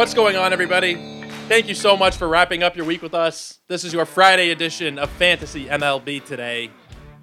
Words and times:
What's 0.00 0.14
going 0.14 0.34
on, 0.34 0.54
everybody? 0.54 0.94
Thank 1.46 1.68
you 1.68 1.74
so 1.74 1.94
much 1.94 2.16
for 2.16 2.26
wrapping 2.26 2.62
up 2.62 2.74
your 2.74 2.86
week 2.86 3.02
with 3.02 3.12
us. 3.12 3.58
This 3.68 3.84
is 3.84 3.92
your 3.92 4.06
Friday 4.06 4.50
edition 4.50 4.98
of 4.98 5.10
Fantasy 5.10 5.66
MLB 5.66 6.24
Today. 6.24 6.70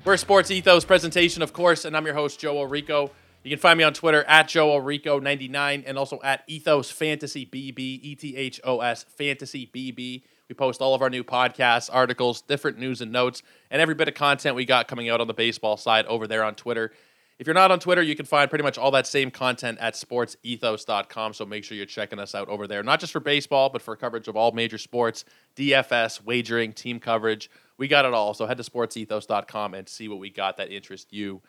We're 0.06 0.16
Sports 0.16 0.52
Ethos 0.52 0.86
presentation, 0.86 1.42
of 1.42 1.54
course, 1.54 1.86
and 1.86 1.98
I'm 1.98 2.06
your 2.06 2.14
host, 2.14 2.40
Joe 2.40 2.54
Orico. 2.54 3.10
You 3.44 3.50
can 3.50 3.58
find 3.58 3.80
me 3.80 3.84
on 3.84 3.96
Twitter 3.96 4.24
at 4.26 4.48
Joe 4.48 4.80
Orico99 4.80 5.86
and 5.88 5.98
also 5.98 6.20
at 6.24 6.44
Ethos 6.46 6.92
Fantasy 6.92 7.48
BB, 7.48 7.80
E 7.80 8.16
T 8.16 8.36
H 8.36 8.62
O 8.64 8.80
S 8.82 9.06
Fantasy 9.06 9.72
BB. 9.74 10.22
We 10.48 10.54
post 10.54 10.80
all 10.80 10.94
of 10.94 11.02
our 11.02 11.10
new 11.10 11.24
podcasts, 11.24 11.90
articles, 11.92 12.44
different 12.44 12.78
news 12.78 13.02
and 13.02 13.12
notes, 13.12 13.42
and 13.72 13.82
every 13.82 13.96
bit 13.96 14.08
of 14.08 14.14
content 14.14 14.56
we 14.56 14.66
got 14.66 14.88
coming 14.88 15.10
out 15.10 15.20
on 15.20 15.26
the 15.26 15.34
baseball 15.34 15.78
side 15.78 16.06
over 16.06 16.28
there 16.28 16.44
on 16.44 16.54
Twitter. 16.54 16.92
If 17.40 17.46
you're 17.46 17.54
not 17.54 17.70
on 17.70 17.80
Twitter, 17.80 18.02
you 18.02 18.16
can 18.16 18.26
find 18.26 18.50
pretty 18.50 18.64
much 18.64 18.80
all 18.80 18.90
that 18.92 19.06
same 19.06 19.30
content 19.30 19.78
at 19.80 19.94
sportsethos.com. 19.94 21.34
So 21.34 21.46
make 21.46 21.64
sure 21.64 21.78
you're 21.78 21.86
checking 21.86 22.18
us 22.18 22.34
out 22.34 22.50
over 22.50 22.66
there, 22.66 22.82
not 22.82 23.00
just 23.00 23.14
for 23.14 23.20
baseball, 23.20 23.70
but 23.70 23.82
for 23.82 23.96
coverage 23.96 24.28
of 24.28 24.36
all 24.36 24.52
major 24.52 24.80
sports, 24.80 25.24
DFS, 25.56 26.24
wagering, 26.24 26.74
team 26.74 27.00
coverage. 27.00 27.52
We 27.78 27.88
got 27.88 28.06
it 28.06 28.14
all. 28.14 28.34
So 28.34 28.48
head 28.48 28.58
to 28.58 28.64
sportsethos.com 28.64 29.76
and 29.76 29.88
see 29.88 30.08
what 30.08 30.18
we 30.18 30.32
got 30.32 30.58
that 30.58 30.72
interests 30.72 31.14
you. 31.14 31.42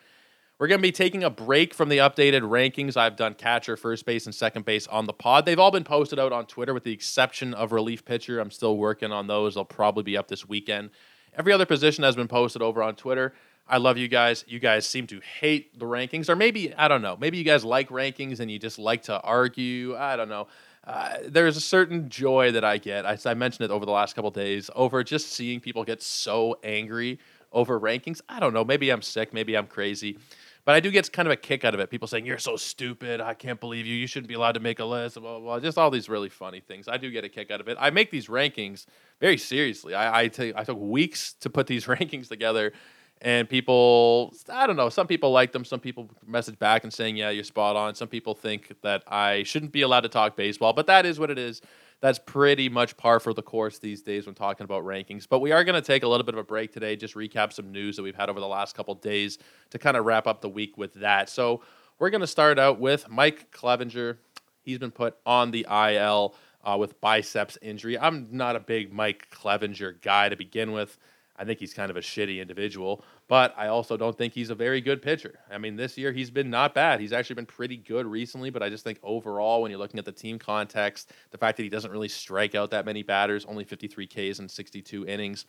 We're 0.59 0.67
going 0.67 0.79
to 0.79 0.87
be 0.87 0.91
taking 0.91 1.23
a 1.23 1.29
break 1.29 1.73
from 1.73 1.87
the 1.89 1.99
updated 1.99 2.41
rankings. 2.41 2.97
I've 2.97 3.15
done 3.15 3.33
catcher, 3.33 3.77
first 3.77 4.05
base, 4.05 4.25
and 4.25 4.35
second 4.35 4.65
base 4.65 4.87
on 4.87 5.05
the 5.05 5.13
pod. 5.13 5.45
They've 5.45 5.57
all 5.57 5.71
been 5.71 5.85
posted 5.85 6.19
out 6.19 6.33
on 6.33 6.45
Twitter 6.45 6.73
with 6.73 6.83
the 6.83 6.91
exception 6.91 7.53
of 7.53 7.71
relief 7.71 8.03
pitcher. 8.03 8.39
I'm 8.39 8.51
still 8.51 8.77
working 8.77 9.13
on 9.13 9.27
those. 9.27 9.55
They'll 9.55 9.63
probably 9.63 10.03
be 10.03 10.17
up 10.17 10.27
this 10.27 10.47
weekend. 10.47 10.89
Every 11.33 11.53
other 11.53 11.65
position 11.65 12.03
has 12.03 12.17
been 12.17 12.27
posted 12.27 12.61
over 12.61 12.83
on 12.83 12.95
Twitter. 12.95 13.33
I 13.69 13.77
love 13.77 13.97
you 13.97 14.07
guys. 14.07 14.43
You 14.47 14.59
guys 14.59 14.87
seem 14.87 15.05
to 15.07 15.21
hate 15.39 15.77
the 15.77 15.85
rankings, 15.85 16.27
or 16.27 16.35
maybe, 16.35 16.73
I 16.73 16.87
don't 16.87 17.03
know, 17.03 17.15
maybe 17.19 17.37
you 17.37 17.43
guys 17.43 17.63
like 17.63 17.89
rankings 17.89 18.39
and 18.39 18.49
you 18.49 18.57
just 18.57 18.79
like 18.79 19.03
to 19.03 19.21
argue. 19.21 19.95
I 19.95 20.15
don't 20.15 20.29
know. 20.29 20.47
Uh, 20.83 21.17
there's 21.27 21.55
a 21.55 21.61
certain 21.61 22.09
joy 22.09 22.51
that 22.51 22.63
I 22.63 22.79
get. 22.79 23.05
I, 23.05 23.17
I 23.25 23.35
mentioned 23.35 23.65
it 23.65 23.71
over 23.71 23.85
the 23.85 23.91
last 23.91 24.15
couple 24.15 24.31
days 24.31 24.71
over 24.75 25.03
just 25.03 25.31
seeing 25.33 25.59
people 25.59 25.83
get 25.83 26.01
so 26.01 26.57
angry 26.63 27.19
over 27.51 27.79
rankings. 27.79 28.21
I 28.27 28.39
don't 28.39 28.53
know. 28.53 28.63
Maybe 28.63 28.89
I'm 28.89 29.03
sick. 29.03 29.33
Maybe 29.33 29.55
I'm 29.55 29.67
crazy. 29.67 30.17
But 30.65 30.75
I 30.75 30.79
do 30.79 30.91
get 30.91 31.11
kind 31.11 31.27
of 31.27 31.31
a 31.31 31.35
kick 31.35 31.63
out 31.63 31.73
of 31.73 31.79
it. 31.79 31.89
People 31.89 32.07
saying, 32.07 32.25
You're 32.25 32.37
so 32.37 32.55
stupid. 32.55 33.21
I 33.21 33.33
can't 33.33 33.59
believe 33.59 33.85
you. 33.85 33.95
You 33.95 34.07
shouldn't 34.07 34.27
be 34.27 34.33
allowed 34.33 34.53
to 34.53 34.59
make 34.59 34.79
a 34.79 34.85
list. 34.85 35.15
Blah, 35.15 35.21
blah, 35.21 35.39
blah. 35.39 35.59
Just 35.59 35.77
all 35.77 35.91
these 35.91 36.09
really 36.09 36.29
funny 36.29 36.59
things. 36.59 36.87
I 36.87 36.97
do 36.97 37.09
get 37.11 37.23
a 37.23 37.29
kick 37.29 37.51
out 37.51 37.61
of 37.61 37.67
it. 37.67 37.77
I 37.79 37.89
make 37.91 38.11
these 38.11 38.27
rankings 38.27 38.85
very 39.19 39.37
seriously. 39.37 39.93
I, 39.93 40.21
I, 40.21 40.27
t- 40.27 40.53
I 40.55 40.63
took 40.63 40.79
weeks 40.79 41.33
to 41.41 41.49
put 41.49 41.67
these 41.67 41.85
rankings 41.87 42.29
together 42.29 42.73
and 43.21 43.49
people 43.49 44.33
i 44.49 44.65
don't 44.65 44.75
know 44.75 44.89
some 44.89 45.07
people 45.07 45.31
like 45.31 45.51
them 45.51 45.65
some 45.65 45.79
people 45.79 46.09
message 46.25 46.57
back 46.57 46.83
and 46.83 46.93
saying 46.93 47.17
yeah 47.17 47.29
you're 47.29 47.43
spot 47.43 47.75
on. 47.75 47.95
Some 47.95 48.07
people 48.07 48.33
think 48.33 48.75
that 48.81 49.03
i 49.07 49.43
shouldn't 49.43 49.71
be 49.71 49.81
allowed 49.81 50.01
to 50.01 50.09
talk 50.09 50.35
baseball 50.35 50.73
but 50.73 50.87
that 50.87 51.05
is 51.05 51.19
what 51.19 51.29
it 51.29 51.37
is. 51.37 51.61
That's 52.01 52.19
pretty 52.19 52.69
much 52.69 52.95
par 52.95 53.19
for 53.19 53.33
the 53.33 53.41
course 53.41 53.77
these 53.77 54.01
days 54.01 54.25
when 54.25 54.33
talking 54.33 54.63
about 54.63 54.85
rankings. 54.85 55.27
But 55.27 55.39
we 55.39 55.51
are 55.51 55.65
going 55.65 55.75
to 55.75 55.85
take 55.85 56.03
a 56.03 56.07
little 56.07 56.25
bit 56.25 56.33
of 56.33 56.39
a 56.39 56.45
break 56.45 56.71
today 56.71 56.95
just 56.95 57.13
recap 57.13 57.51
some 57.51 57.73
news 57.73 57.97
that 57.97 58.03
we've 58.03 58.15
had 58.15 58.29
over 58.29 58.39
the 58.39 58.47
last 58.47 58.73
couple 58.73 58.95
days 58.95 59.37
to 59.71 59.79
kind 59.79 59.97
of 59.97 60.05
wrap 60.05 60.25
up 60.25 60.39
the 60.39 60.47
week 60.47 60.77
with 60.77 60.93
that. 60.95 61.29
So 61.29 61.61
we're 61.97 62.09
going 62.09 62.21
to 62.21 62.27
start 62.27 62.57
out 62.57 62.79
with 62.79 63.09
mike 63.09 63.51
clevinger. 63.51 64.17
He's 64.61 64.77
been 64.77 64.91
put 64.91 65.17
on 65.25 65.51
the 65.51 65.65
il 65.69 66.35
uh, 66.63 66.77
with 66.77 66.99
biceps 67.01 67.57
injury. 67.61 67.99
I'm 67.99 68.27
not 68.31 68.55
a 68.55 68.61
big 68.61 68.93
mike 68.93 69.27
clevinger 69.31 70.01
guy 70.01 70.29
to 70.29 70.37
begin 70.37 70.71
with 70.71 70.97
I 71.39 71.45
think 71.45 71.59
he's 71.59 71.73
kind 71.73 71.89
of 71.89 71.95
a 71.95 72.01
shitty 72.01 72.41
individual, 72.41 73.03
but 73.29 73.53
I 73.57 73.67
also 73.67 73.95
don't 73.95 74.17
think 74.17 74.33
he's 74.33 74.49
a 74.49 74.55
very 74.55 74.81
good 74.81 75.01
pitcher. 75.01 75.39
I 75.49 75.57
mean, 75.57 75.77
this 75.77 75.97
year 75.97 76.11
he's 76.11 76.29
been 76.29 76.49
not 76.49 76.73
bad. 76.73 76.99
He's 76.99 77.13
actually 77.13 77.35
been 77.35 77.45
pretty 77.45 77.77
good 77.77 78.05
recently, 78.05 78.49
but 78.49 78.61
I 78.61 78.67
just 78.69 78.83
think 78.83 78.99
overall, 79.03 79.61
when 79.61 79.71
you're 79.71 79.79
looking 79.79 79.99
at 79.99 80.05
the 80.05 80.11
team 80.11 80.37
context, 80.37 81.13
the 81.31 81.37
fact 81.37 81.55
that 81.55 81.63
he 81.63 81.69
doesn't 81.69 81.91
really 81.91 82.09
strike 82.09 82.55
out 82.55 82.71
that 82.71 82.85
many 82.85 83.03
batters, 83.03 83.45
only 83.45 83.63
53 83.63 84.05
Ks 84.05 84.39
in 84.39 84.49
62 84.49 85.07
innings. 85.07 85.45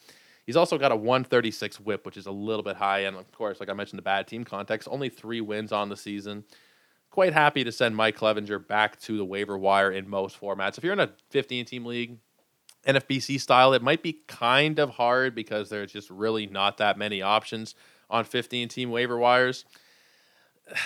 He's 0.47 0.57
also 0.57 0.79
got 0.79 0.93
a 0.93 0.97
136 0.97 1.81
whip, 1.81 2.07
which 2.07 2.17
is 2.17 2.27
a 2.27 2.33
little 2.33 2.63
bit 2.63 2.77
high. 2.77 3.01
And 3.01 3.17
of 3.17 3.31
course, 3.33 3.59
like 3.59 3.69
I 3.69 3.73
mentioned, 3.73 3.99
the 3.99 4.03
bad 4.03 4.29
team 4.29 4.45
context, 4.45 4.89
only 4.91 5.09
three 5.09 5.41
wins 5.41 5.73
on 5.73 5.89
the 5.89 5.97
season. 5.97 6.45
Quite 7.11 7.33
happy 7.33 7.65
to 7.65 7.73
send 7.73 7.97
Mike 7.97 8.17
Clevinger 8.17 8.65
back 8.67 8.99
to 9.01 9.17
the 9.17 9.25
waiver 9.25 9.59
wire 9.59 9.91
in 9.91 10.09
most 10.09 10.41
formats. 10.41 10.79
If 10.79 10.85
you're 10.85 10.93
in 10.93 11.01
a 11.01 11.11
15 11.31 11.65
team 11.65 11.85
league, 11.85 12.19
NFBC 12.87 13.41
style, 13.41 13.73
it 13.73 13.83
might 13.83 14.03
be 14.03 14.21
kind 14.27 14.79
of 14.79 14.91
hard 14.91 15.35
because 15.35 15.69
there's 15.69 15.93
just 15.93 16.11
really 16.11 16.47
not 16.47 16.79
that 16.79 16.97
many 16.97 17.23
options 17.23 17.75
on 18.09 18.25
15 18.25 18.69
team 18.69 18.91
waiver 18.91 19.19
wires. 19.19 19.65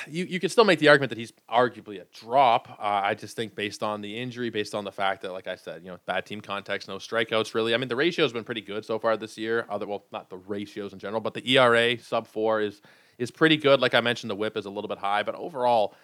You, 0.08 0.24
you 0.24 0.40
can 0.40 0.48
still 0.48 0.64
make 0.64 0.78
the 0.78 0.88
argument 0.88 1.10
that 1.10 1.18
he's 1.18 1.34
arguably 1.50 2.00
a 2.00 2.06
drop. 2.18 2.70
Uh, 2.80 3.02
I 3.04 3.12
just 3.12 3.36
think 3.36 3.54
based 3.54 3.82
on 3.82 4.00
the 4.00 4.18
injury, 4.18 4.48
based 4.48 4.74
on 4.74 4.82
the 4.82 4.90
fact 4.90 5.20
that, 5.20 5.32
like 5.32 5.46
I 5.46 5.56
said, 5.56 5.82
you 5.82 5.90
know, 5.90 5.98
bad 6.06 6.24
team 6.24 6.40
context, 6.40 6.88
no 6.88 6.96
strikeouts 6.96 7.52
really. 7.52 7.74
I 7.74 7.76
mean, 7.76 7.88
the 7.88 7.96
ratio 7.96 8.24
has 8.24 8.32
been 8.32 8.44
pretty 8.44 8.62
good 8.62 8.86
so 8.86 8.98
far 8.98 9.18
this 9.18 9.36
year. 9.36 9.66
Other, 9.68 9.86
well, 9.86 10.06
not 10.10 10.30
the 10.30 10.38
ratios 10.38 10.94
in 10.94 10.98
general, 10.98 11.20
but 11.20 11.34
the 11.34 11.46
ERA 11.46 11.98
sub 11.98 12.26
four 12.26 12.62
is 12.62 12.80
is 13.18 13.30
pretty 13.30 13.58
good. 13.58 13.80
Like 13.80 13.92
I 13.92 14.00
mentioned, 14.00 14.30
the 14.30 14.36
WHIP 14.36 14.56
is 14.56 14.64
a 14.64 14.70
little 14.70 14.88
bit 14.88 14.98
high, 14.98 15.22
but 15.22 15.34
overall, 15.34 15.94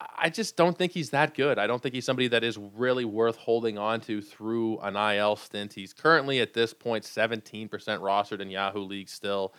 I 0.00 0.30
just 0.30 0.56
don't 0.56 0.78
think 0.78 0.92
he's 0.92 1.10
that 1.10 1.34
good. 1.34 1.58
I 1.58 1.66
don't 1.66 1.82
think 1.82 1.94
he's 1.94 2.04
somebody 2.04 2.28
that 2.28 2.44
is 2.44 2.56
really 2.56 3.04
worth 3.04 3.36
holding 3.36 3.78
on 3.78 4.00
to 4.02 4.20
through 4.20 4.78
an 4.78 4.94
IL 4.94 5.34
stint. 5.34 5.72
He's 5.72 5.92
currently 5.92 6.40
at 6.40 6.54
this 6.54 6.72
point 6.72 7.04
17% 7.04 7.68
rostered 7.68 8.40
in 8.40 8.48
Yahoo 8.48 8.80
League 8.82 9.08
still. 9.08 9.54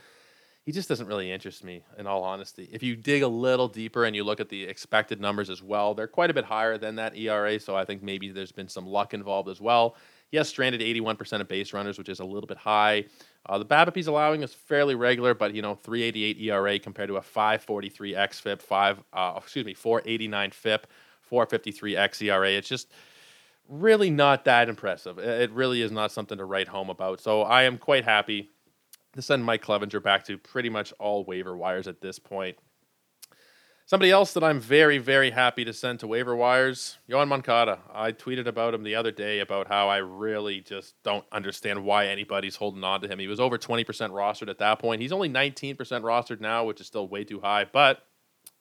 He 0.64 0.72
just 0.72 0.88
doesn't 0.88 1.08
really 1.08 1.32
interest 1.32 1.64
me, 1.64 1.84
in 1.98 2.08
all 2.08 2.24
honesty. 2.24 2.70
If 2.72 2.84
you 2.84 2.96
dig 2.96 3.24
a 3.24 3.28
little 3.28 3.68
deeper 3.68 4.06
and 4.06 4.16
you 4.16 4.24
look 4.24 4.40
at 4.40 4.50
the 4.50 4.64
expected 4.64 5.20
numbers 5.20 5.50
as 5.50 5.64
well, 5.64 5.94
they're 5.94 6.08
quite 6.08 6.30
a 6.30 6.34
bit 6.34 6.46
higher 6.46 6.78
than 6.78 6.96
that 6.96 7.18
ERA. 7.18 7.60
So 7.60 7.76
I 7.76 7.84
think 7.84 8.04
maybe 8.04 8.30
there's 8.30 8.52
been 8.52 8.70
some 8.70 8.86
luck 8.86 9.14
involved 9.14 9.50
as 9.50 9.60
well. 9.60 9.96
Has 10.34 10.47
stranded 10.47 10.81
81% 10.81 11.41
of 11.41 11.47
base 11.47 11.73
runners, 11.73 11.97
which 11.97 12.09
is 12.09 12.19
a 12.19 12.25
little 12.25 12.47
bit 12.47 12.57
high. 12.57 13.06
Uh, 13.45 13.57
the 13.57 13.66
BABIP 13.66 13.95
he's 13.95 14.07
allowing 14.07 14.44
is 14.44 14.53
fairly 14.53 14.95
regular, 14.95 15.34
but 15.34 15.56
you 15.56 15.62
know, 15.62 15.75
388 15.75 16.40
ERA 16.41 16.79
compared 16.79 17.09
to 17.09 17.17
a 17.17 17.22
543 17.22 18.13
xFIP, 18.13 18.62
five 18.62 19.01
uh, 19.13 19.34
excuse 19.38 19.66
me, 19.66 19.73
489 19.73 20.51
FIP, 20.51 20.88
453 21.22 21.94
xERA. 21.95 22.57
It's 22.57 22.69
just 22.69 22.91
really 23.67 24.09
not 24.09 24.45
that 24.45 24.69
impressive. 24.69 25.19
It 25.19 25.51
really 25.51 25.81
is 25.81 25.91
not 25.91 26.12
something 26.12 26.38
to 26.38 26.46
write 26.46 26.67
home 26.67 26.90
about. 26.90 27.22
So 27.22 27.44
I 27.44 27.63
am 27.63 27.78
quite 27.78 28.03
happy 28.03 28.50
to 29.13 29.22
send 29.22 29.44
Mike 29.44 29.63
Clevinger 29.63 30.01
back 30.01 30.25
to 30.25 30.38
pretty 30.38 30.69
much 30.69 30.94
all 31.00 31.23
waiver 31.23 31.56
wires 31.56 31.88
at 31.88 32.01
this 32.01 32.19
point. 32.19 32.57
Somebody 33.90 34.12
else 34.12 34.34
that 34.34 34.44
I'm 34.44 34.60
very, 34.60 35.00
very 35.00 35.32
happy 35.32 35.66
to 35.66 35.74
send 35.74 36.02
to 36.02 36.08
waiver 36.08 36.36
wires, 36.36 37.00
Yoan 37.10 37.28
Moncada. 37.28 37.80
I 37.92 38.12
tweeted 38.12 38.46
about 38.46 38.76
him 38.76 38.84
the 38.84 38.94
other 38.94 39.10
day 39.10 39.40
about 39.40 39.68
how 39.68 39.90
I 39.90 39.98
really 39.98 40.62
just 40.62 40.94
don't 41.02 41.26
understand 41.32 41.84
why 41.84 42.06
anybody's 42.06 42.56
holding 42.56 42.84
on 42.84 43.02
to 43.02 43.08
him. 43.08 43.18
He 43.18 43.26
was 43.26 43.40
over 43.40 43.58
20% 43.58 43.86
rostered 44.12 44.48
at 44.48 44.60
that 44.60 44.78
point. 44.78 45.02
He's 45.02 45.12
only 45.12 45.28
19% 45.28 45.76
rostered 45.76 46.40
now, 46.40 46.66
which 46.66 46.80
is 46.80 46.86
still 46.86 47.08
way 47.08 47.24
too 47.24 47.40
high. 47.40 47.66
But 47.66 48.06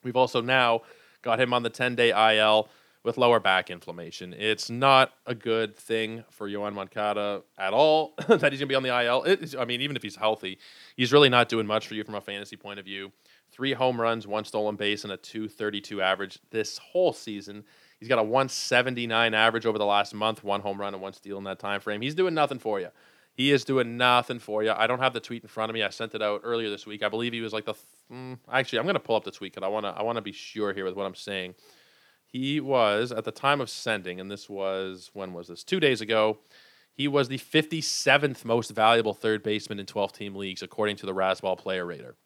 we've 0.02 0.16
also 0.16 0.40
now 0.40 0.80
got 1.20 1.38
him 1.38 1.52
on 1.52 1.62
the 1.62 1.68
10 1.68 1.94
day 1.94 2.38
IL 2.38 2.70
with 3.04 3.18
lower 3.18 3.38
back 3.38 3.68
inflammation. 3.68 4.32
It's 4.32 4.70
not 4.70 5.12
a 5.26 5.34
good 5.34 5.76
thing 5.76 6.24
for 6.30 6.48
Yoan 6.48 6.72
Moncada 6.72 7.42
at 7.58 7.74
all 7.74 8.14
that 8.28 8.50
he's 8.50 8.60
going 8.60 8.60
to 8.60 8.66
be 8.66 8.74
on 8.74 8.82
the 8.82 9.04
IL. 9.04 9.26
I 9.60 9.66
mean, 9.66 9.82
even 9.82 9.94
if 9.94 10.02
he's 10.02 10.16
healthy, 10.16 10.58
he's 10.96 11.12
really 11.12 11.28
not 11.28 11.50
doing 11.50 11.66
much 11.66 11.86
for 11.86 11.92
you 11.92 12.02
from 12.02 12.14
a 12.14 12.22
fantasy 12.22 12.56
point 12.56 12.78
of 12.78 12.86
view 12.86 13.12
three 13.58 13.72
home 13.72 14.00
runs, 14.00 14.24
one 14.24 14.44
stolen 14.44 14.76
base, 14.76 15.02
and 15.02 15.12
a 15.12 15.16
232 15.16 16.00
average 16.00 16.38
this 16.52 16.78
whole 16.78 17.12
season. 17.12 17.64
He's 17.98 18.08
got 18.08 18.20
a 18.20 18.22
179 18.22 19.34
average 19.34 19.66
over 19.66 19.78
the 19.78 19.84
last 19.84 20.14
month, 20.14 20.44
one 20.44 20.60
home 20.60 20.80
run 20.80 20.94
and 20.94 21.02
one 21.02 21.12
steal 21.12 21.38
in 21.38 21.44
that 21.44 21.58
time 21.58 21.80
frame. 21.80 22.00
He's 22.00 22.14
doing 22.14 22.34
nothing 22.34 22.60
for 22.60 22.78
you. 22.78 22.90
He 23.34 23.50
is 23.50 23.64
doing 23.64 23.96
nothing 23.96 24.38
for 24.38 24.62
you. 24.62 24.70
I 24.70 24.86
don't 24.86 25.00
have 25.00 25.12
the 25.12 25.18
tweet 25.18 25.42
in 25.42 25.48
front 25.48 25.70
of 25.70 25.74
me. 25.74 25.82
I 25.82 25.90
sent 25.90 26.14
it 26.14 26.22
out 26.22 26.42
earlier 26.44 26.70
this 26.70 26.86
week. 26.86 27.02
I 27.02 27.08
believe 27.08 27.32
he 27.32 27.40
was 27.40 27.52
like 27.52 27.64
the. 27.64 27.74
Mm, 28.12 28.38
actually, 28.50 28.78
I'm 28.78 28.84
going 28.84 28.94
to 28.94 29.00
pull 29.00 29.16
up 29.16 29.24
the 29.24 29.32
tweet 29.32 29.52
because 29.54 29.66
I 29.66 29.70
want 29.70 29.86
to. 29.86 29.90
I 29.90 30.02
want 30.02 30.16
to 30.16 30.22
be 30.22 30.32
sure 30.32 30.72
here 30.72 30.84
with 30.84 30.94
what 30.94 31.06
I'm 31.06 31.16
saying. 31.16 31.56
He 32.26 32.60
was 32.60 33.10
at 33.10 33.24
the 33.24 33.32
time 33.32 33.60
of 33.60 33.68
sending, 33.68 34.20
and 34.20 34.30
this 34.30 34.48
was 34.48 35.10
when 35.14 35.32
was 35.32 35.48
this? 35.48 35.64
Two 35.64 35.80
days 35.80 36.00
ago. 36.00 36.38
He 36.92 37.06
was 37.06 37.28
the 37.28 37.38
57th 37.38 38.44
most 38.44 38.70
valuable 38.70 39.14
third 39.14 39.44
baseman 39.44 39.78
in 39.78 39.86
12 39.86 40.12
team 40.12 40.34
leagues, 40.34 40.62
according 40.62 40.96
to 40.96 41.06
the 41.06 41.14
Razzball 41.14 41.56
Player 41.56 41.86
Rater 41.86 42.16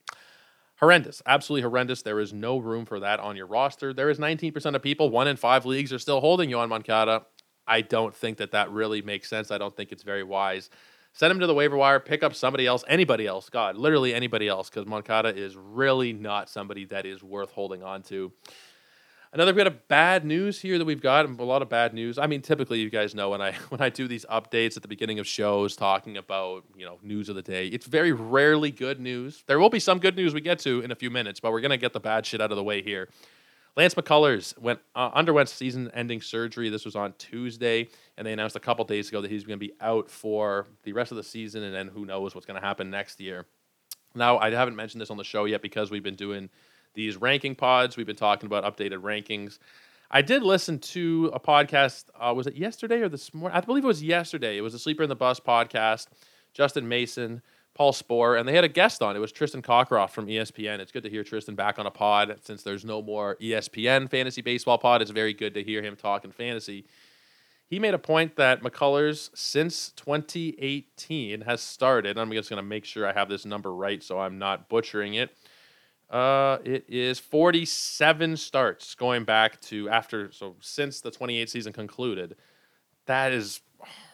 horrendous, 0.79 1.21
absolutely 1.25 1.63
horrendous. 1.63 2.01
There 2.01 2.19
is 2.19 2.33
no 2.33 2.57
room 2.57 2.85
for 2.85 2.99
that 2.99 3.19
on 3.19 3.35
your 3.35 3.47
roster. 3.47 3.93
There 3.93 4.09
is 4.09 4.19
19% 4.19 4.75
of 4.75 4.81
people, 4.81 5.09
one 5.09 5.27
in 5.27 5.37
five 5.37 5.65
leagues, 5.65 5.93
are 5.93 5.99
still 5.99 6.19
holding 6.19 6.49
Yoan 6.49 6.69
Moncada. 6.69 7.25
I 7.67 7.81
don't 7.81 8.13
think 8.13 8.37
that 8.37 8.51
that 8.51 8.71
really 8.71 9.01
makes 9.01 9.29
sense. 9.29 9.51
I 9.51 9.57
don't 9.57 9.75
think 9.75 9.91
it's 9.91 10.03
very 10.03 10.23
wise. 10.23 10.69
Send 11.13 11.31
him 11.31 11.39
to 11.39 11.47
the 11.47 11.53
waiver 11.53 11.77
wire, 11.77 11.99
pick 11.99 12.23
up 12.23 12.33
somebody 12.33 12.65
else, 12.65 12.83
anybody 12.87 13.27
else, 13.27 13.47
God, 13.47 13.77
literally 13.77 14.15
anybody 14.15 14.47
else, 14.47 14.69
because 14.69 14.87
Moncada 14.87 15.29
is 15.29 15.55
really 15.55 16.11
not 16.11 16.49
somebody 16.49 16.85
that 16.85 17.05
is 17.05 17.21
worth 17.23 17.51
holding 17.51 17.83
on 17.83 18.01
to. 18.03 18.31
Another 19.33 19.51
bit 19.51 19.65
of 19.65 19.87
bad 19.87 20.25
news 20.25 20.61
here 20.61 20.77
that 20.77 20.85
we've 20.85 21.01
got 21.01 21.25
a 21.25 21.43
lot 21.43 21.63
of 21.63 21.69
bad 21.69 21.91
news. 21.91 22.19
I 22.19 22.27
mean, 22.27 22.43
typically 22.43 22.79
you 22.79 22.91
guys 22.91 23.15
know 23.15 23.31
when 23.31 23.41
I 23.41 23.53
when 23.69 23.81
I 23.81 23.89
do 23.89 24.07
these 24.07 24.27
updates 24.29 24.77
at 24.77 24.83
the 24.83 24.87
beginning 24.87 25.17
of 25.17 25.25
shows 25.25 25.75
talking 25.75 26.17
about 26.17 26.65
you 26.77 26.85
know 26.85 26.99
news 27.01 27.29
of 27.29 27.35
the 27.35 27.41
day, 27.41 27.65
it's 27.65 27.87
very 27.87 28.11
rarely 28.11 28.69
good 28.69 28.99
news. 28.99 29.43
There 29.47 29.59
will 29.59 29.71
be 29.71 29.79
some 29.79 29.97
good 29.97 30.15
news 30.15 30.35
we 30.35 30.41
get 30.41 30.59
to 30.59 30.81
in 30.81 30.91
a 30.91 30.95
few 30.95 31.09
minutes, 31.09 31.39
but 31.39 31.51
we're 31.51 31.61
gonna 31.61 31.77
get 31.77 31.93
the 31.93 31.99
bad 31.99 32.27
shit 32.27 32.41
out 32.41 32.51
of 32.51 32.57
the 32.57 32.63
way 32.63 32.83
here. 32.83 33.09
Lance 33.75 33.95
McCullers 33.95 34.55
went 34.59 34.79
uh, 34.93 35.09
underwent 35.15 35.49
season-ending 35.49 36.21
surgery. 36.21 36.69
This 36.69 36.85
was 36.85 36.95
on 36.95 37.13
Tuesday, 37.17 37.89
and 38.17 38.27
they 38.27 38.33
announced 38.33 38.55
a 38.55 38.59
couple 38.59 38.85
days 38.85 39.09
ago 39.09 39.19
that 39.19 39.31
he's 39.31 39.45
going 39.45 39.59
to 39.59 39.65
be 39.65 39.73
out 39.81 40.11
for 40.11 40.67
the 40.83 40.93
rest 40.93 41.09
of 41.09 41.17
the 41.17 41.23
season, 41.23 41.63
and 41.63 41.73
then 41.73 41.87
who 41.87 42.05
knows 42.05 42.35
what's 42.35 42.45
going 42.45 42.61
to 42.61 42.63
happen 42.63 42.91
next 42.91 43.19
year. 43.19 43.47
Now, 44.13 44.37
I 44.37 44.51
haven't 44.51 44.75
mentioned 44.75 45.01
this 45.01 45.09
on 45.09 45.17
the 45.17 45.23
show 45.23 45.45
yet 45.45 45.63
because 45.63 45.89
we've 45.89 46.03
been 46.03 46.13
doing 46.13 46.51
these 46.93 47.17
ranking 47.17 47.55
pods. 47.55 47.97
We've 47.97 48.05
been 48.05 48.15
talking 48.15 48.47
about 48.47 48.63
updated 48.63 49.01
rankings. 49.01 49.59
I 50.11 50.21
did 50.21 50.43
listen 50.43 50.79
to 50.79 51.31
a 51.33 51.39
podcast. 51.39 52.05
Uh, 52.19 52.33
was 52.35 52.47
it 52.47 52.55
yesterday 52.55 53.01
or 53.01 53.09
this 53.09 53.33
morning? 53.33 53.57
I 53.57 53.61
believe 53.61 53.83
it 53.83 53.87
was 53.87 54.03
yesterday. 54.03 54.57
It 54.57 54.61
was 54.61 54.73
a 54.73 54.79
Sleeper 54.79 55.03
in 55.03 55.09
the 55.09 55.15
Bust 55.15 55.43
podcast. 55.43 56.07
Justin 56.53 56.87
Mason, 56.87 57.41
Paul 57.73 57.93
Sporer, 57.93 58.39
and 58.39 58.47
they 58.47 58.53
had 58.53 58.63
a 58.63 58.69
guest 58.69 59.01
on. 59.01 59.15
It 59.15 59.19
was 59.19 59.31
Tristan 59.31 59.63
Cockcroft 59.63 60.11
from 60.11 60.27
ESPN. 60.27 60.79
It's 60.79 60.91
good 60.91 61.03
to 61.03 61.09
hear 61.09 61.23
Tristan 61.23 61.55
back 61.55 61.79
on 61.79 61.87
a 61.87 61.91
pod 61.91 62.39
since 62.43 62.61
there's 62.61 62.85
no 62.85 63.01
more 63.01 63.37
ESPN 63.41 64.09
fantasy 64.09 64.41
baseball 64.41 64.77
pod. 64.77 65.01
It's 65.01 65.09
very 65.11 65.33
good 65.33 65.55
to 65.55 65.63
hear 65.63 65.81
him 65.81 65.95
talking 65.95 66.31
fantasy. 66.31 66.85
He 67.65 67.79
made 67.79 67.95
a 67.95 67.99
point 67.99 68.35
that 68.35 68.61
McCullers 68.61 69.31
since 69.33 69.89
2018 69.93 71.41
has 71.41 71.61
started. 71.61 72.19
I'm 72.19 72.31
just 72.31 72.49
going 72.49 72.61
to 72.61 72.67
make 72.67 72.85
sure 72.85 73.07
I 73.07 73.13
have 73.13 73.29
this 73.29 73.45
number 73.45 73.73
right 73.73 74.03
so 74.03 74.19
I'm 74.19 74.37
not 74.37 74.69
butchering 74.69 75.15
it. 75.15 75.35
Uh, 76.13 76.59
it 76.63 76.85
is 76.87 77.17
47 77.17 78.37
starts 78.37 78.93
going 78.93 79.23
back 79.23 79.59
to 79.61 79.89
after, 79.89 80.31
so 80.31 80.55
since 80.61 81.01
the 81.01 81.09
28 81.09 81.49
season 81.49 81.73
concluded. 81.73 82.35
That 83.07 83.33
is 83.33 83.61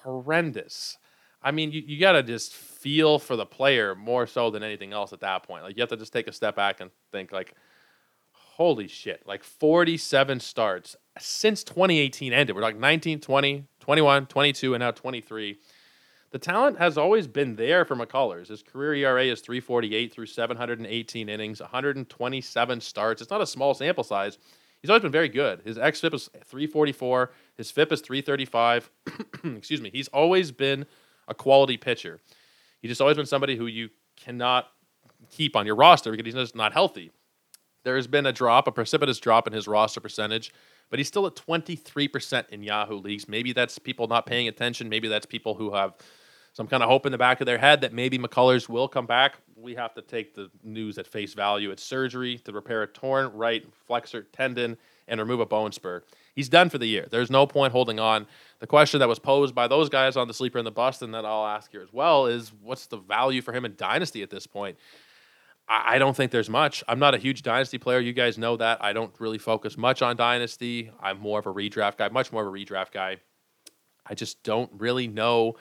horrendous. 0.03 0.97
I 1.43 1.51
mean, 1.51 1.73
you, 1.73 1.83
you 1.85 1.99
got 1.99 2.13
to 2.13 2.23
just 2.23 2.53
feel 2.53 3.19
for 3.19 3.35
the 3.35 3.45
player 3.45 3.95
more 3.95 4.27
so 4.27 4.49
than 4.49 4.63
anything 4.63 4.93
else 4.93 5.11
at 5.11 5.19
that 5.19 5.43
point. 5.43 5.63
Like, 5.63 5.75
you 5.75 5.81
have 5.81 5.89
to 5.89 5.97
just 5.97 6.13
take 6.13 6.29
a 6.29 6.31
step 6.31 6.55
back 6.55 6.79
and 6.79 6.89
think, 7.11 7.33
like, 7.33 7.53
holy 8.31 8.87
shit, 8.87 9.25
like 9.25 9.43
47 9.43 10.39
starts 10.39 10.95
since 11.17 11.65
2018 11.65 12.31
ended. 12.31 12.55
We're 12.55 12.61
like 12.61 12.77
19, 12.77 13.19
20, 13.19 13.65
21, 13.81 14.25
22, 14.25 14.73
and 14.73 14.81
now 14.81 14.91
23 14.91 15.57
the 16.31 16.39
talent 16.39 16.77
has 16.77 16.97
always 16.97 17.27
been 17.27 17.55
there 17.55 17.85
for 17.85 17.95
McCullers. 17.95 18.49
His 18.49 18.61
career 18.61 18.93
ERA 18.93 19.25
is 19.25 19.41
348 19.41 20.13
through 20.13 20.27
718 20.27 21.29
innings, 21.29 21.59
127 21.59 22.81
starts. 22.81 23.21
It's 23.21 23.31
not 23.31 23.41
a 23.41 23.47
small 23.47 23.73
sample 23.73 24.03
size. 24.03 24.37
He's 24.81 24.89
always 24.89 25.01
been 25.01 25.11
very 25.11 25.29
good. 25.29 25.61
His 25.65 25.77
xFIP 25.77 26.13
is 26.13 26.29
344. 26.45 27.31
His 27.57 27.71
FIP 27.71 27.91
is 27.91 28.01
335. 28.01 28.89
Excuse 29.43 29.81
me. 29.81 29.89
He's 29.91 30.07
always 30.09 30.51
been 30.51 30.85
a 31.27 31.33
quality 31.33 31.77
pitcher. 31.77 32.19
He's 32.81 32.89
just 32.89 33.01
always 33.01 33.17
been 33.17 33.25
somebody 33.25 33.57
who 33.57 33.67
you 33.67 33.89
cannot 34.15 34.67
keep 35.31 35.55
on 35.55 35.65
your 35.65 35.75
roster 35.75 36.11
because 36.11 36.25
he's 36.25 36.33
just 36.33 36.55
not 36.55 36.71
healthy. 36.71 37.11
There 37.83 37.95
has 37.95 38.07
been 38.07 38.25
a 38.25 38.33
drop, 38.33 38.67
a 38.67 38.71
precipitous 38.71 39.19
drop 39.19 39.47
in 39.47 39.53
his 39.53 39.67
roster 39.67 39.99
percentage, 39.99 40.53
but 40.89 40.99
he's 40.99 41.07
still 41.07 41.25
at 41.27 41.35
23% 41.35 42.49
in 42.49 42.63
Yahoo 42.63 42.97
leagues. 42.97 43.27
Maybe 43.27 43.51
that's 43.51 43.79
people 43.79 44.07
not 44.07 44.25
paying 44.25 44.47
attention. 44.47 44.89
Maybe 44.89 45.07
that's 45.07 45.25
people 45.25 45.55
who 45.55 45.73
have 45.73 45.95
some 46.59 46.67
kind 46.67 46.83
of 46.83 46.89
hoping 46.89 47.07
in 47.07 47.11
the 47.13 47.17
back 47.17 47.39
of 47.39 47.45
their 47.45 47.57
head 47.57 47.79
that 47.79 47.93
maybe 47.93 48.19
McCullers 48.19 48.67
will 48.67 48.89
come 48.89 49.05
back. 49.05 49.37
We 49.55 49.75
have 49.75 49.93
to 49.93 50.01
take 50.01 50.35
the 50.35 50.51
news 50.61 50.97
at 50.97 51.07
face 51.07 51.33
value. 51.33 51.71
It's 51.71 51.81
surgery 51.81 52.37
to 52.39 52.51
repair 52.51 52.83
a 52.83 52.87
torn 52.87 53.31
right 53.31 53.65
flexor 53.87 54.23
tendon 54.23 54.75
and 55.07 55.21
remove 55.21 55.39
a 55.39 55.45
bone 55.45 55.71
spur. 55.71 56.03
He's 56.35 56.49
done 56.49 56.69
for 56.69 56.77
the 56.77 56.85
year. 56.85 57.07
There's 57.09 57.31
no 57.31 57.47
point 57.47 57.71
holding 57.71 57.97
on. 57.97 58.27
The 58.59 58.67
question 58.67 58.99
that 58.99 59.07
was 59.07 59.19
posed 59.19 59.55
by 59.55 59.69
those 59.69 59.87
guys 59.87 60.17
on 60.17 60.27
the 60.27 60.33
sleeper 60.33 60.59
in 60.59 60.65
the 60.65 60.69
bust, 60.71 61.01
and 61.01 61.13
that 61.13 61.23
I'll 61.23 61.47
ask 61.47 61.71
here 61.71 61.81
as 61.81 61.93
well, 61.93 62.25
is 62.25 62.51
what's 62.61 62.87
the 62.87 62.97
value 62.97 63.41
for 63.41 63.53
him 63.53 63.63
in 63.63 63.75
dynasty 63.77 64.21
at 64.21 64.29
this 64.29 64.45
point? 64.45 64.77
I 65.69 65.97
don't 65.97 66.17
think 66.17 66.33
there's 66.33 66.49
much. 66.49 66.83
I'm 66.89 66.99
not 66.99 67.15
a 67.15 67.19
huge 67.19 67.41
dynasty 67.41 67.77
player. 67.77 68.01
You 68.01 68.11
guys 68.11 68.37
know 68.37 68.57
that. 68.57 68.83
I 68.83 68.91
don't 68.91 69.17
really 69.17 69.37
focus 69.37 69.77
much 69.77 70.01
on 70.01 70.17
dynasty. 70.17 70.91
I'm 70.99 71.21
more 71.21 71.39
of 71.39 71.45
a 71.45 71.53
redraft 71.53 71.99
guy, 71.99 72.09
much 72.09 72.33
more 72.33 72.45
of 72.45 72.53
a 72.53 72.57
redraft 72.57 72.91
guy. 72.91 73.19
I 74.05 74.13
just 74.13 74.43
don't 74.43 74.69
really 74.77 75.07
know 75.07 75.55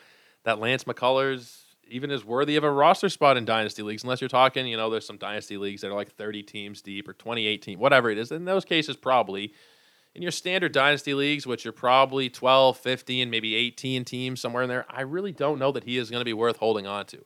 that 0.48 0.60
Lance 0.60 0.84
McCullers 0.84 1.64
even 1.90 2.10
is 2.10 2.24
worthy 2.24 2.56
of 2.56 2.64
a 2.64 2.70
roster 2.70 3.10
spot 3.10 3.36
in 3.36 3.44
dynasty 3.44 3.82
leagues, 3.82 4.02
unless 4.02 4.22
you're 4.22 4.28
talking, 4.28 4.66
you 4.66 4.78
know, 4.78 4.88
there's 4.88 5.06
some 5.06 5.18
dynasty 5.18 5.58
leagues 5.58 5.82
that 5.82 5.90
are 5.90 5.94
like 5.94 6.10
30 6.10 6.42
teams 6.42 6.80
deep 6.80 7.06
or 7.06 7.12
28 7.12 7.60
teams, 7.60 7.78
whatever 7.78 8.08
it 8.08 8.16
is. 8.16 8.32
In 8.32 8.46
those 8.46 8.64
cases, 8.64 8.96
probably. 8.96 9.52
In 10.14 10.22
your 10.22 10.30
standard 10.30 10.72
dynasty 10.72 11.12
leagues, 11.12 11.46
which 11.46 11.66
are 11.66 11.72
probably 11.72 12.30
12, 12.30 12.78
15, 12.78 13.28
maybe 13.28 13.54
18 13.56 14.06
teams 14.06 14.40
somewhere 14.40 14.62
in 14.62 14.70
there, 14.70 14.86
I 14.88 15.02
really 15.02 15.32
don't 15.32 15.58
know 15.58 15.70
that 15.72 15.84
he 15.84 15.98
is 15.98 16.08
going 16.08 16.22
to 16.22 16.24
be 16.24 16.32
worth 16.32 16.56
holding 16.56 16.86
on 16.86 17.04
to. 17.06 17.22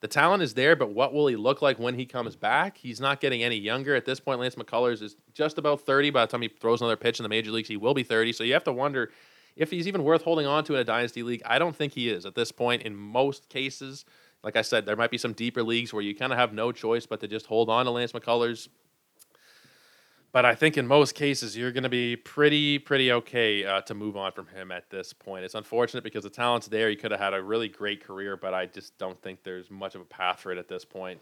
The 0.00 0.08
talent 0.08 0.42
is 0.42 0.54
there, 0.54 0.74
but 0.74 0.92
what 0.92 1.14
will 1.14 1.28
he 1.28 1.36
look 1.36 1.62
like 1.62 1.78
when 1.78 1.94
he 1.94 2.06
comes 2.06 2.34
back? 2.34 2.76
He's 2.76 3.00
not 3.00 3.20
getting 3.20 3.44
any 3.44 3.56
younger. 3.56 3.94
At 3.94 4.04
this 4.04 4.18
point, 4.18 4.40
Lance 4.40 4.56
McCullers 4.56 5.00
is 5.00 5.14
just 5.32 5.58
about 5.58 5.82
30. 5.82 6.10
By 6.10 6.22
the 6.22 6.32
time 6.32 6.42
he 6.42 6.48
throws 6.48 6.80
another 6.80 6.96
pitch 6.96 7.20
in 7.20 7.22
the 7.22 7.28
major 7.28 7.52
leagues, 7.52 7.68
he 7.68 7.76
will 7.76 7.94
be 7.94 8.02
30. 8.02 8.32
So 8.32 8.42
you 8.42 8.52
have 8.54 8.64
to 8.64 8.72
wonder 8.72 9.12
if 9.56 9.70
he's 9.70 9.86
even 9.86 10.02
worth 10.02 10.22
holding 10.22 10.46
on 10.46 10.64
to 10.64 10.74
in 10.74 10.80
a 10.80 10.84
dynasty 10.84 11.22
league, 11.22 11.42
I 11.46 11.58
don't 11.58 11.74
think 11.74 11.92
he 11.92 12.08
is 12.08 12.26
at 12.26 12.34
this 12.34 12.50
point. 12.50 12.82
In 12.82 12.94
most 12.94 13.48
cases, 13.48 14.04
like 14.42 14.56
I 14.56 14.62
said, 14.62 14.84
there 14.84 14.96
might 14.96 15.10
be 15.10 15.18
some 15.18 15.32
deeper 15.32 15.62
leagues 15.62 15.92
where 15.92 16.02
you 16.02 16.14
kind 16.14 16.32
of 16.32 16.38
have 16.38 16.52
no 16.52 16.72
choice 16.72 17.06
but 17.06 17.20
to 17.20 17.28
just 17.28 17.46
hold 17.46 17.70
on 17.70 17.84
to 17.86 17.90
Lance 17.90 18.12
McCullers. 18.12 18.68
But 20.32 20.44
I 20.44 20.56
think 20.56 20.76
in 20.76 20.88
most 20.88 21.14
cases, 21.14 21.56
you're 21.56 21.70
going 21.70 21.84
to 21.84 21.88
be 21.88 22.16
pretty, 22.16 22.80
pretty 22.80 23.12
okay 23.12 23.64
uh, 23.64 23.82
to 23.82 23.94
move 23.94 24.16
on 24.16 24.32
from 24.32 24.48
him 24.48 24.72
at 24.72 24.90
this 24.90 25.12
point. 25.12 25.44
It's 25.44 25.54
unfortunate 25.54 26.02
because 26.02 26.24
the 26.24 26.30
talent's 26.30 26.66
there. 26.66 26.90
He 26.90 26.96
could 26.96 27.12
have 27.12 27.20
had 27.20 27.34
a 27.34 27.40
really 27.42 27.68
great 27.68 28.04
career, 28.04 28.36
but 28.36 28.52
I 28.52 28.66
just 28.66 28.98
don't 28.98 29.20
think 29.22 29.44
there's 29.44 29.70
much 29.70 29.94
of 29.94 30.00
a 30.00 30.04
path 30.04 30.40
for 30.40 30.50
it 30.50 30.58
at 30.58 30.66
this 30.66 30.84
point. 30.84 31.20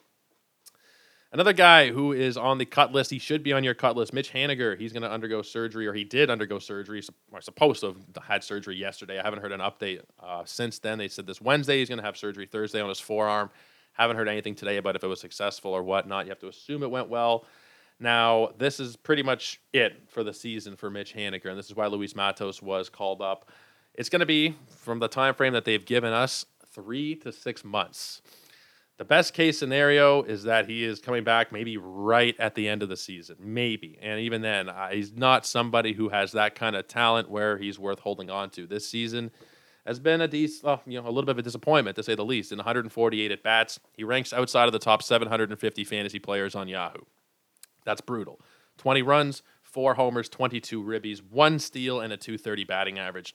Another 1.33 1.55
guy 1.55 1.91
who 1.91 2.13
is 2.13 2.37
on 2.37 2.59
the 2.59 2.67
cut 2.67 2.93
list, 2.93 3.11
he 3.11 3.19
should 3.19 3.43
be 3.43 3.55
on 3.55 3.65
your 3.65 3.73
cut 3.73 3.97
list, 3.97 4.13
Mitch 4.13 4.35
Haniger. 4.35 4.79
He's 4.79 4.93
going 4.93 5.03
to 5.03 5.11
undergo 5.11 5.41
surgery, 5.41 5.87
or 5.87 5.95
he 5.95 6.05
did 6.05 6.29
undergo 6.29 6.59
surgery, 6.59 7.03
or 7.33 7.41
supposed 7.41 7.81
to 7.81 7.87
have 7.87 8.25
had 8.25 8.45
surgery 8.45 8.77
yesterday. 8.77 9.19
I 9.19 9.23
haven't 9.23 9.41
heard 9.41 9.53
an 9.53 9.61
update 9.61 10.03
uh, 10.23 10.43
since 10.45 10.79
then. 10.79 10.99
They 10.99 11.09
said 11.09 11.27
this 11.27 11.41
Wednesday 11.41 11.79
he's 11.79 11.89
going 11.89 12.01
to 12.01 12.05
have 12.05 12.19
surgery 12.19 12.45
Thursday 12.45 12.83
on 12.83 12.91
his 12.91 13.01
forearm. 13.01 13.49
Haven't 13.95 14.19
heard 14.19 14.29
anything 14.29 14.55
today 14.55 14.77
about 14.77 14.95
if 14.95 15.05
it 15.05 15.07
was 15.07 15.21
successful 15.21 15.71
or 15.73 15.83
whatnot. 15.83 16.27
You 16.27 16.31
have 16.31 16.39
to 16.41 16.49
assume 16.49 16.83
it 16.83 16.91
went 16.91 17.09
well. 17.09 17.47
Now, 17.99 18.51
this 18.59 18.79
is 18.79 18.97
pretty 18.97 19.23
much 19.23 19.59
it 19.73 20.03
for 20.09 20.23
the 20.23 20.35
season 20.35 20.77
for 20.77 20.91
Mitch 20.91 21.15
Haniger, 21.15 21.47
and 21.47 21.59
this 21.59 21.67
is 21.67 21.77
why 21.77 21.87
Luis 21.87 22.15
Matos 22.15 22.61
was 22.61 22.91
called 22.91 23.23
up. 23.23 23.51
It's 23.95 24.11
going 24.11 24.21
to 24.21 24.27
be, 24.27 24.55
from 24.69 24.99
the 24.99 25.09
time 25.09 25.35
frame 25.35 25.55
that 25.55 25.65
they've 25.65 25.85
given 25.85 26.13
us, 26.13 26.45
three 26.75 27.15
to 27.17 27.33
six 27.33 27.65
months. 27.65 28.21
The 29.03 29.07
best 29.07 29.35
case 29.35 29.59
scenario 29.59 30.23
is 30.23 30.45
that 30.45 30.69
he 30.69 30.85
is 30.85 31.01
coming 31.01 31.25
back 31.25 31.51
maybe 31.51 31.77
right 31.77 32.39
at 32.39 32.55
the 32.55 32.69
end 32.69 32.85
of 32.85 32.89
the 32.89 32.97
season, 32.97 33.35
maybe. 33.41 33.99
And 34.01 34.21
even 34.21 34.43
then, 34.43 34.69
uh, 34.69 34.91
he's 34.91 35.13
not 35.13 35.45
somebody 35.45 35.93
who 35.93 36.11
has 36.11 36.31
that 36.33 36.55
kind 36.55 36.77
of 36.77 36.87
talent 36.87 37.29
where 37.29 37.59
he's 37.59 37.81
worth 37.81 37.99
holding 37.99 38.31
on 38.31 38.51
to. 38.51 38.65
This 38.65 38.89
season 38.89 39.33
has 39.85 39.99
been 39.99 40.21
a 40.21 40.29
decent, 40.29 40.83
you 40.87 41.03
know, 41.03 41.09
a 41.09 41.11
little 41.11 41.25
bit 41.25 41.33
of 41.33 41.39
a 41.39 41.43
disappointment 41.43 41.97
to 41.97 42.05
say 42.05 42.15
the 42.15 42.25
least. 42.25 42.53
In 42.53 42.59
148 42.59 43.33
at 43.33 43.43
bats, 43.43 43.81
he 43.93 44.05
ranks 44.05 44.33
outside 44.33 44.67
of 44.67 44.73
the 44.73 44.79
top 44.79 45.03
750 45.03 45.83
fantasy 45.83 46.21
players 46.21 46.55
on 46.55 46.69
Yahoo. 46.69 47.03
That's 47.85 48.01
brutal. 48.01 48.41
20 48.79 49.03
runs, 49.03 49.43
four 49.63 49.95
homers, 49.95 50.29
22 50.29 50.81
ribbies, 50.81 51.21
one 51.29 51.59
steal, 51.59 52.01
and 52.01 52.13
a 52.13 52.17
230 52.17 52.63
batting 52.63 53.01
average. 53.01 53.35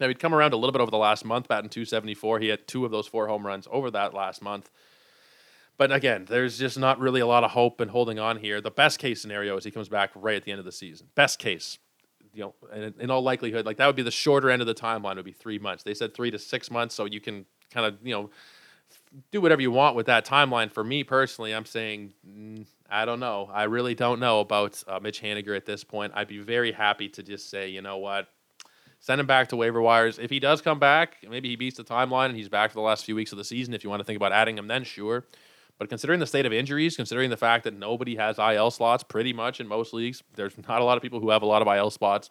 Now, 0.00 0.08
he'd 0.08 0.18
come 0.18 0.34
around 0.34 0.54
a 0.54 0.56
little 0.56 0.72
bit 0.72 0.80
over 0.80 0.90
the 0.90 0.96
last 0.96 1.26
month, 1.26 1.46
batting 1.46 1.68
274. 1.68 2.38
He 2.38 2.48
had 2.48 2.66
two 2.66 2.86
of 2.86 2.90
those 2.90 3.06
four 3.06 3.28
home 3.28 3.46
runs 3.46 3.68
over 3.70 3.90
that 3.90 4.14
last 4.14 4.40
month. 4.40 4.70
But 5.76 5.90
again, 5.92 6.26
there's 6.28 6.58
just 6.58 6.78
not 6.78 7.00
really 7.00 7.20
a 7.20 7.26
lot 7.26 7.42
of 7.42 7.50
hope 7.50 7.80
in 7.80 7.88
holding 7.88 8.18
on 8.18 8.38
here. 8.38 8.60
The 8.60 8.70
best 8.70 8.98
case 8.98 9.20
scenario 9.20 9.56
is 9.56 9.64
he 9.64 9.70
comes 9.70 9.88
back 9.88 10.10
right 10.14 10.36
at 10.36 10.44
the 10.44 10.52
end 10.52 10.60
of 10.60 10.64
the 10.64 10.72
season. 10.72 11.08
Best 11.14 11.38
case, 11.38 11.78
you 12.32 12.42
know, 12.42 12.92
in 13.00 13.10
all 13.10 13.22
likelihood, 13.22 13.66
like 13.66 13.78
that 13.78 13.86
would 13.86 13.96
be 13.96 14.02
the 14.02 14.10
shorter 14.10 14.50
end 14.50 14.62
of 14.62 14.66
the 14.66 14.74
timeline. 14.74 15.16
Would 15.16 15.24
be 15.24 15.32
three 15.32 15.58
months. 15.58 15.82
They 15.82 15.94
said 15.94 16.14
three 16.14 16.30
to 16.30 16.38
six 16.38 16.70
months, 16.70 16.94
so 16.94 17.06
you 17.06 17.20
can 17.20 17.44
kind 17.72 17.86
of 17.86 17.96
you 18.06 18.14
know 18.14 18.30
do 19.32 19.40
whatever 19.40 19.62
you 19.62 19.72
want 19.72 19.96
with 19.96 20.06
that 20.06 20.24
timeline. 20.24 20.70
For 20.70 20.84
me 20.84 21.02
personally, 21.02 21.52
I'm 21.52 21.64
saying 21.64 22.12
mm, 22.26 22.66
I 22.88 23.04
don't 23.04 23.20
know. 23.20 23.50
I 23.52 23.64
really 23.64 23.96
don't 23.96 24.20
know 24.20 24.40
about 24.40 24.82
uh, 24.86 25.00
Mitch 25.00 25.20
Haniger 25.20 25.56
at 25.56 25.66
this 25.66 25.82
point. 25.82 26.12
I'd 26.14 26.28
be 26.28 26.38
very 26.38 26.70
happy 26.70 27.08
to 27.10 27.22
just 27.22 27.50
say, 27.50 27.68
you 27.68 27.82
know 27.82 27.98
what, 27.98 28.28
Send 29.04 29.20
him 29.20 29.26
back 29.26 29.48
to 29.48 29.56
waiver 29.56 29.82
wires. 29.82 30.18
If 30.18 30.30
he 30.30 30.40
does 30.40 30.62
come 30.62 30.78
back, 30.78 31.18
maybe 31.28 31.50
he 31.50 31.56
beats 31.56 31.76
the 31.76 31.84
timeline 31.84 32.30
and 32.30 32.36
he's 32.36 32.48
back 32.48 32.70
for 32.70 32.76
the 32.76 32.80
last 32.80 33.04
few 33.04 33.14
weeks 33.14 33.32
of 33.32 33.36
the 33.36 33.44
season. 33.44 33.74
If 33.74 33.84
you 33.84 33.90
want 33.90 34.00
to 34.00 34.04
think 34.04 34.16
about 34.16 34.32
adding 34.32 34.56
him, 34.56 34.66
then 34.66 34.82
sure. 34.82 35.26
But 35.78 35.88
considering 35.88 36.20
the 36.20 36.26
state 36.26 36.46
of 36.46 36.52
injuries, 36.52 36.96
considering 36.96 37.30
the 37.30 37.36
fact 37.36 37.64
that 37.64 37.74
nobody 37.74 38.16
has 38.16 38.38
IL 38.38 38.70
slots 38.70 39.02
pretty 39.02 39.32
much 39.32 39.60
in 39.60 39.66
most 39.66 39.92
leagues, 39.92 40.22
there's 40.36 40.56
not 40.68 40.80
a 40.80 40.84
lot 40.84 40.96
of 40.96 41.02
people 41.02 41.20
who 41.20 41.30
have 41.30 41.42
a 41.42 41.46
lot 41.46 41.62
of 41.62 41.68
IL 41.68 41.90
spots. 41.90 42.30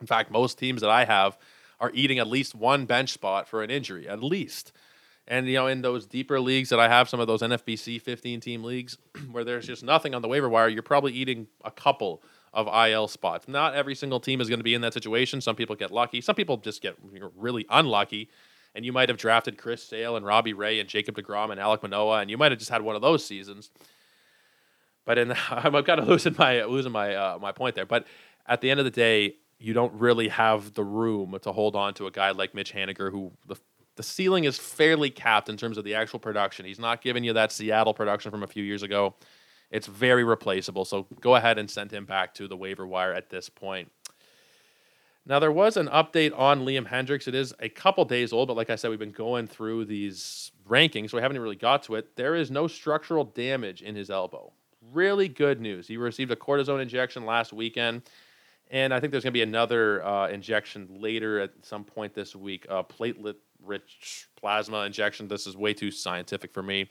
In 0.00 0.06
fact, 0.06 0.30
most 0.30 0.58
teams 0.58 0.80
that 0.80 0.90
I 0.90 1.04
have 1.04 1.38
are 1.80 1.92
eating 1.94 2.18
at 2.18 2.26
least 2.26 2.54
one 2.54 2.86
bench 2.86 3.10
spot 3.12 3.48
for 3.48 3.62
an 3.62 3.70
injury, 3.70 4.08
at 4.08 4.22
least. 4.22 4.72
And 5.28 5.46
you 5.46 5.54
know, 5.54 5.68
in 5.68 5.82
those 5.82 6.06
deeper 6.06 6.40
leagues 6.40 6.70
that 6.70 6.80
I 6.80 6.88
have, 6.88 7.08
some 7.08 7.20
of 7.20 7.28
those 7.28 7.42
NFBC 7.42 8.00
15 8.02 8.40
team 8.40 8.64
leagues 8.64 8.98
where 9.30 9.44
there's 9.44 9.66
just 9.66 9.84
nothing 9.84 10.14
on 10.14 10.22
the 10.22 10.28
waiver 10.28 10.48
wire, 10.48 10.68
you're 10.68 10.82
probably 10.82 11.12
eating 11.12 11.46
a 11.64 11.70
couple 11.70 12.22
of 12.52 12.66
IL 12.66 13.08
spots. 13.08 13.48
Not 13.48 13.74
every 13.74 13.94
single 13.94 14.20
team 14.20 14.40
is 14.40 14.48
going 14.48 14.60
to 14.60 14.64
be 14.64 14.74
in 14.74 14.80
that 14.82 14.92
situation. 14.92 15.40
Some 15.40 15.56
people 15.56 15.76
get 15.76 15.90
lucky. 15.90 16.20
Some 16.20 16.34
people 16.34 16.56
just 16.56 16.82
get 16.82 16.96
really 17.36 17.64
unlucky. 17.70 18.28
And 18.74 18.84
you 18.84 18.92
might 18.92 19.08
have 19.08 19.18
drafted 19.18 19.58
Chris 19.58 19.82
Sale 19.82 20.16
and 20.16 20.24
Robbie 20.24 20.54
Ray 20.54 20.80
and 20.80 20.88
Jacob 20.88 21.16
DeGrom 21.16 21.50
and 21.50 21.60
Alek 21.60 21.82
Manoah, 21.82 22.20
and 22.20 22.30
you 22.30 22.38
might 22.38 22.52
have 22.52 22.58
just 22.58 22.70
had 22.70 22.82
one 22.82 22.96
of 22.96 23.02
those 23.02 23.24
seasons. 23.24 23.70
But 25.04 25.18
in 25.18 25.28
the, 25.28 25.36
I'm 25.50 25.72
kind 25.84 26.00
of 26.00 26.08
losing 26.08 26.34
my 26.38 26.64
losing 26.64 26.92
my 26.92 27.14
uh, 27.14 27.38
my 27.40 27.52
point 27.52 27.74
there. 27.74 27.86
But 27.86 28.06
at 28.46 28.60
the 28.60 28.70
end 28.70 28.80
of 28.80 28.84
the 28.84 28.90
day, 28.90 29.36
you 29.58 29.74
don't 29.74 29.92
really 29.94 30.28
have 30.28 30.74
the 30.74 30.84
room 30.84 31.38
to 31.42 31.52
hold 31.52 31.76
on 31.76 31.94
to 31.94 32.06
a 32.06 32.10
guy 32.10 32.30
like 32.30 32.54
Mitch 32.54 32.72
Haniger, 32.72 33.10
who 33.10 33.32
the 33.46 33.56
the 33.96 34.02
ceiling 34.02 34.44
is 34.44 34.58
fairly 34.58 35.10
capped 35.10 35.48
in 35.48 35.56
terms 35.56 35.76
of 35.76 35.84
the 35.84 35.94
actual 35.94 36.18
production. 36.18 36.64
He's 36.64 36.78
not 36.78 37.02
giving 37.02 37.24
you 37.24 37.34
that 37.34 37.52
Seattle 37.52 37.94
production 37.94 38.30
from 38.30 38.42
a 38.42 38.46
few 38.46 38.64
years 38.64 38.82
ago. 38.82 39.14
It's 39.70 39.86
very 39.86 40.24
replaceable. 40.24 40.84
So 40.84 41.06
go 41.20 41.36
ahead 41.36 41.58
and 41.58 41.70
send 41.70 41.90
him 41.90 42.04
back 42.04 42.34
to 42.34 42.48
the 42.48 42.56
waiver 42.56 42.86
wire 42.86 43.12
at 43.12 43.30
this 43.30 43.48
point. 43.48 43.90
Now, 45.24 45.38
there 45.38 45.52
was 45.52 45.76
an 45.76 45.86
update 45.86 46.36
on 46.36 46.64
Liam 46.64 46.88
Hendriks. 46.88 47.28
It 47.28 47.34
is 47.34 47.54
a 47.60 47.68
couple 47.68 48.04
days 48.04 48.32
old, 48.32 48.48
but 48.48 48.56
like 48.56 48.70
I 48.70 48.74
said, 48.74 48.90
we've 48.90 48.98
been 48.98 49.12
going 49.12 49.46
through 49.46 49.84
these 49.84 50.50
rankings, 50.68 51.10
so 51.10 51.16
we 51.16 51.22
haven't 51.22 51.38
really 51.38 51.54
got 51.54 51.84
to 51.84 51.94
it. 51.94 52.16
There 52.16 52.34
is 52.34 52.50
no 52.50 52.66
structural 52.66 53.24
damage 53.24 53.82
in 53.82 53.94
his 53.94 54.10
elbow. 54.10 54.52
Really 54.92 55.28
good 55.28 55.60
news. 55.60 55.86
He 55.86 55.96
received 55.96 56.32
a 56.32 56.36
cortisone 56.36 56.82
injection 56.82 57.24
last 57.24 57.52
weekend, 57.52 58.02
and 58.68 58.92
I 58.92 58.98
think 58.98 59.12
there's 59.12 59.22
going 59.22 59.32
to 59.32 59.38
be 59.38 59.42
another 59.42 60.04
uh, 60.04 60.28
injection 60.28 60.88
later 60.98 61.38
at 61.38 61.52
some 61.62 61.84
point 61.84 62.14
this 62.14 62.34
week, 62.34 62.66
a 62.68 62.82
platelet 62.82 63.36
rich 63.62 64.28
plasma 64.34 64.80
injection. 64.80 65.28
This 65.28 65.46
is 65.46 65.56
way 65.56 65.72
too 65.72 65.92
scientific 65.92 66.52
for 66.52 66.64
me. 66.64 66.88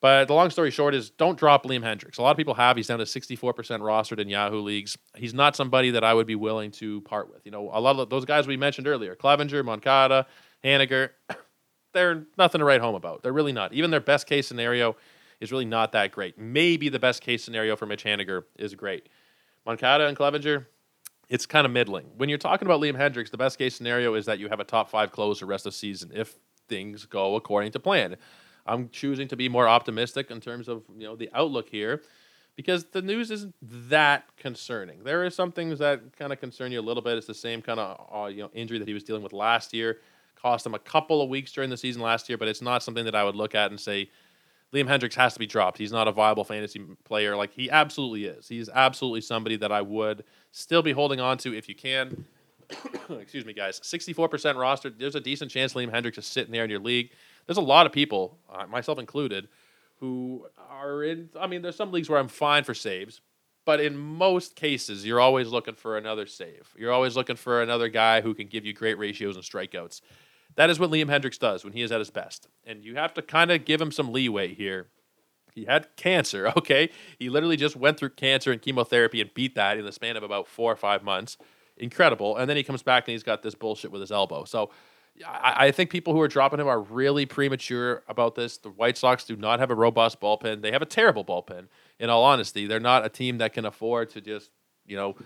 But 0.00 0.28
the 0.28 0.34
long 0.34 0.50
story 0.50 0.70
short 0.70 0.94
is 0.94 1.10
don't 1.10 1.38
drop 1.38 1.64
Liam 1.64 1.82
Hendriks. 1.82 2.18
A 2.18 2.22
lot 2.22 2.30
of 2.30 2.36
people 2.36 2.54
have. 2.54 2.76
He's 2.76 2.86
down 2.86 3.00
to 3.00 3.04
64% 3.04 3.54
rostered 3.80 4.20
in 4.20 4.28
Yahoo 4.28 4.60
leagues. 4.60 4.96
He's 5.16 5.34
not 5.34 5.56
somebody 5.56 5.90
that 5.90 6.04
I 6.04 6.14
would 6.14 6.26
be 6.26 6.36
willing 6.36 6.70
to 6.72 7.00
part 7.00 7.28
with. 7.32 7.44
You 7.44 7.50
know, 7.50 7.70
a 7.72 7.80
lot 7.80 7.98
of 7.98 8.08
those 8.08 8.24
guys 8.24 8.46
we 8.46 8.56
mentioned 8.56 8.86
earlier, 8.86 9.16
Clevinger, 9.16 9.64
Moncada, 9.64 10.26
Haniger, 10.64 11.10
they're 11.94 12.24
nothing 12.36 12.60
to 12.60 12.64
write 12.64 12.80
home 12.80 12.94
about. 12.94 13.22
They're 13.22 13.32
really 13.32 13.52
not. 13.52 13.72
Even 13.72 13.90
their 13.90 14.00
best 14.00 14.26
case 14.26 14.46
scenario 14.46 14.96
is 15.40 15.50
really 15.50 15.64
not 15.64 15.92
that 15.92 16.12
great. 16.12 16.38
Maybe 16.38 16.88
the 16.88 17.00
best 17.00 17.20
case 17.20 17.42
scenario 17.42 17.74
for 17.74 17.86
Mitch 17.86 18.04
Haniger 18.04 18.44
is 18.56 18.74
great. 18.74 19.08
Moncada 19.66 20.06
and 20.06 20.16
Clevinger, 20.16 20.66
it's 21.28 21.44
kind 21.44 21.66
of 21.66 21.72
middling. 21.72 22.06
When 22.16 22.28
you're 22.28 22.38
talking 22.38 22.66
about 22.66 22.80
Liam 22.80 22.96
Hendriks, 22.96 23.30
the 23.30 23.36
best 23.36 23.58
case 23.58 23.74
scenario 23.74 24.14
is 24.14 24.26
that 24.26 24.38
you 24.38 24.48
have 24.48 24.60
a 24.60 24.64
top 24.64 24.90
five 24.90 25.10
close 25.10 25.40
the 25.40 25.46
rest 25.46 25.66
of 25.66 25.72
the 25.72 25.78
season 25.78 26.12
if 26.14 26.36
things 26.68 27.04
go 27.04 27.34
according 27.34 27.72
to 27.72 27.80
plan. 27.80 28.16
I'm 28.68 28.88
choosing 28.90 29.28
to 29.28 29.36
be 29.36 29.48
more 29.48 29.68
optimistic 29.68 30.30
in 30.30 30.40
terms 30.40 30.68
of 30.68 30.82
you 30.96 31.04
know 31.04 31.16
the 31.16 31.30
outlook 31.34 31.68
here 31.68 32.02
because 32.56 32.84
the 32.86 33.02
news 33.02 33.30
isn't 33.30 33.54
that 33.62 34.24
concerning. 34.36 35.04
There 35.04 35.24
are 35.24 35.30
some 35.30 35.52
things 35.52 35.78
that 35.78 36.16
kind 36.16 36.32
of 36.32 36.40
concern 36.40 36.72
you 36.72 36.80
a 36.80 36.82
little 36.82 37.02
bit. 37.02 37.16
It's 37.16 37.26
the 37.26 37.34
same 37.34 37.62
kind 37.62 37.80
of 37.80 38.08
uh, 38.12 38.26
you 38.26 38.42
know 38.42 38.50
injury 38.52 38.78
that 38.78 38.88
he 38.88 38.94
was 38.94 39.04
dealing 39.04 39.22
with 39.22 39.32
last 39.32 39.72
year, 39.72 39.98
cost 40.36 40.66
him 40.66 40.74
a 40.74 40.78
couple 40.78 41.22
of 41.22 41.28
weeks 41.28 41.52
during 41.52 41.70
the 41.70 41.76
season 41.76 42.02
last 42.02 42.28
year, 42.28 42.36
but 42.36 42.48
it's 42.48 42.62
not 42.62 42.82
something 42.82 43.04
that 43.04 43.14
I 43.14 43.24
would 43.24 43.36
look 43.36 43.54
at 43.54 43.70
and 43.70 43.80
say 43.80 44.10
Liam 44.72 44.86
Hendriks 44.86 45.14
has 45.14 45.32
to 45.32 45.38
be 45.38 45.46
dropped. 45.46 45.78
He's 45.78 45.92
not 45.92 46.08
a 46.08 46.12
viable 46.12 46.44
fantasy 46.44 46.80
player 47.04 47.34
like 47.36 47.52
he 47.52 47.70
absolutely 47.70 48.26
is. 48.26 48.48
He's 48.48 48.68
absolutely 48.68 49.22
somebody 49.22 49.56
that 49.56 49.72
I 49.72 49.80
would 49.80 50.24
still 50.52 50.82
be 50.82 50.92
holding 50.92 51.20
on 51.20 51.38
to 51.38 51.56
if 51.56 51.68
you 51.68 51.74
can. 51.74 52.26
Excuse 53.10 53.46
me, 53.46 53.54
guys. 53.54 53.80
64% 53.80 54.56
roster. 54.56 54.90
There's 54.90 55.14
a 55.14 55.20
decent 55.20 55.50
chance 55.50 55.72
Liam 55.72 55.90
Hendriks 55.90 56.18
is 56.18 56.26
sitting 56.26 56.52
there 56.52 56.64
in 56.64 56.70
your 56.70 56.80
league 56.80 57.12
there's 57.48 57.56
a 57.56 57.62
lot 57.62 57.86
of 57.86 57.92
people, 57.92 58.38
uh, 58.52 58.66
myself 58.66 58.98
included, 58.98 59.48
who 60.00 60.46
are 60.70 61.02
in. 61.02 61.30
I 61.40 61.46
mean, 61.46 61.62
there's 61.62 61.76
some 61.76 61.90
leagues 61.90 62.08
where 62.08 62.20
I'm 62.20 62.28
fine 62.28 62.62
for 62.62 62.74
saves, 62.74 63.22
but 63.64 63.80
in 63.80 63.96
most 63.96 64.54
cases, 64.54 65.04
you're 65.04 65.18
always 65.18 65.48
looking 65.48 65.74
for 65.74 65.96
another 65.96 66.26
save. 66.26 66.72
You're 66.76 66.92
always 66.92 67.16
looking 67.16 67.36
for 67.36 67.62
another 67.62 67.88
guy 67.88 68.20
who 68.20 68.34
can 68.34 68.48
give 68.48 68.66
you 68.66 68.74
great 68.74 68.98
ratios 68.98 69.34
and 69.34 69.44
strikeouts. 69.44 70.02
That 70.56 70.68
is 70.68 70.78
what 70.78 70.90
Liam 70.90 71.06
Hendriks 71.06 71.38
does 71.38 71.64
when 71.64 71.72
he 71.72 71.82
is 71.82 71.90
at 71.90 72.00
his 72.00 72.10
best. 72.10 72.48
And 72.64 72.84
you 72.84 72.96
have 72.96 73.14
to 73.14 73.22
kind 73.22 73.50
of 73.50 73.64
give 73.64 73.80
him 73.80 73.92
some 73.92 74.12
leeway 74.12 74.54
here. 74.54 74.88
He 75.54 75.64
had 75.64 75.88
cancer, 75.96 76.52
okay? 76.56 76.90
He 77.18 77.30
literally 77.30 77.56
just 77.56 77.76
went 77.76 77.98
through 77.98 78.10
cancer 78.10 78.52
and 78.52 78.60
chemotherapy 78.60 79.22
and 79.22 79.32
beat 79.32 79.54
that 79.54 79.78
in 79.78 79.86
the 79.86 79.92
span 79.92 80.18
of 80.18 80.22
about 80.22 80.48
four 80.48 80.70
or 80.70 80.76
five 80.76 81.02
months. 81.02 81.38
Incredible. 81.78 82.36
And 82.36 82.48
then 82.48 82.58
he 82.58 82.62
comes 82.62 82.82
back 82.82 83.06
and 83.06 83.12
he's 83.12 83.22
got 83.22 83.42
this 83.42 83.54
bullshit 83.54 83.90
with 83.90 84.02
his 84.02 84.12
elbow. 84.12 84.44
So 84.44 84.70
I, 85.26 85.70
think 85.70 85.90
people 85.90 86.12
who 86.12 86.20
are 86.20 86.28
dropping 86.28 86.60
him 86.60 86.68
are 86.68 86.80
really 86.80 87.26
premature 87.26 88.02
about 88.08 88.34
this. 88.34 88.58
The 88.58 88.70
White 88.70 88.96
Sox 88.96 89.24
do 89.24 89.36
not 89.36 89.60
have 89.60 89.70
a 89.70 89.74
robust 89.74 90.20
bullpen. 90.20 90.62
They 90.62 90.72
have 90.72 90.82
a 90.82 90.86
terrible 90.86 91.24
bullpen. 91.24 91.68
In 91.98 92.10
all 92.10 92.24
honesty, 92.24 92.66
they're 92.66 92.80
not 92.80 93.04
a 93.04 93.08
team 93.08 93.38
that 93.38 93.52
can 93.52 93.64
afford 93.64 94.10
to 94.10 94.20
just 94.20 94.50
you 94.86 94.96
know 94.96 95.16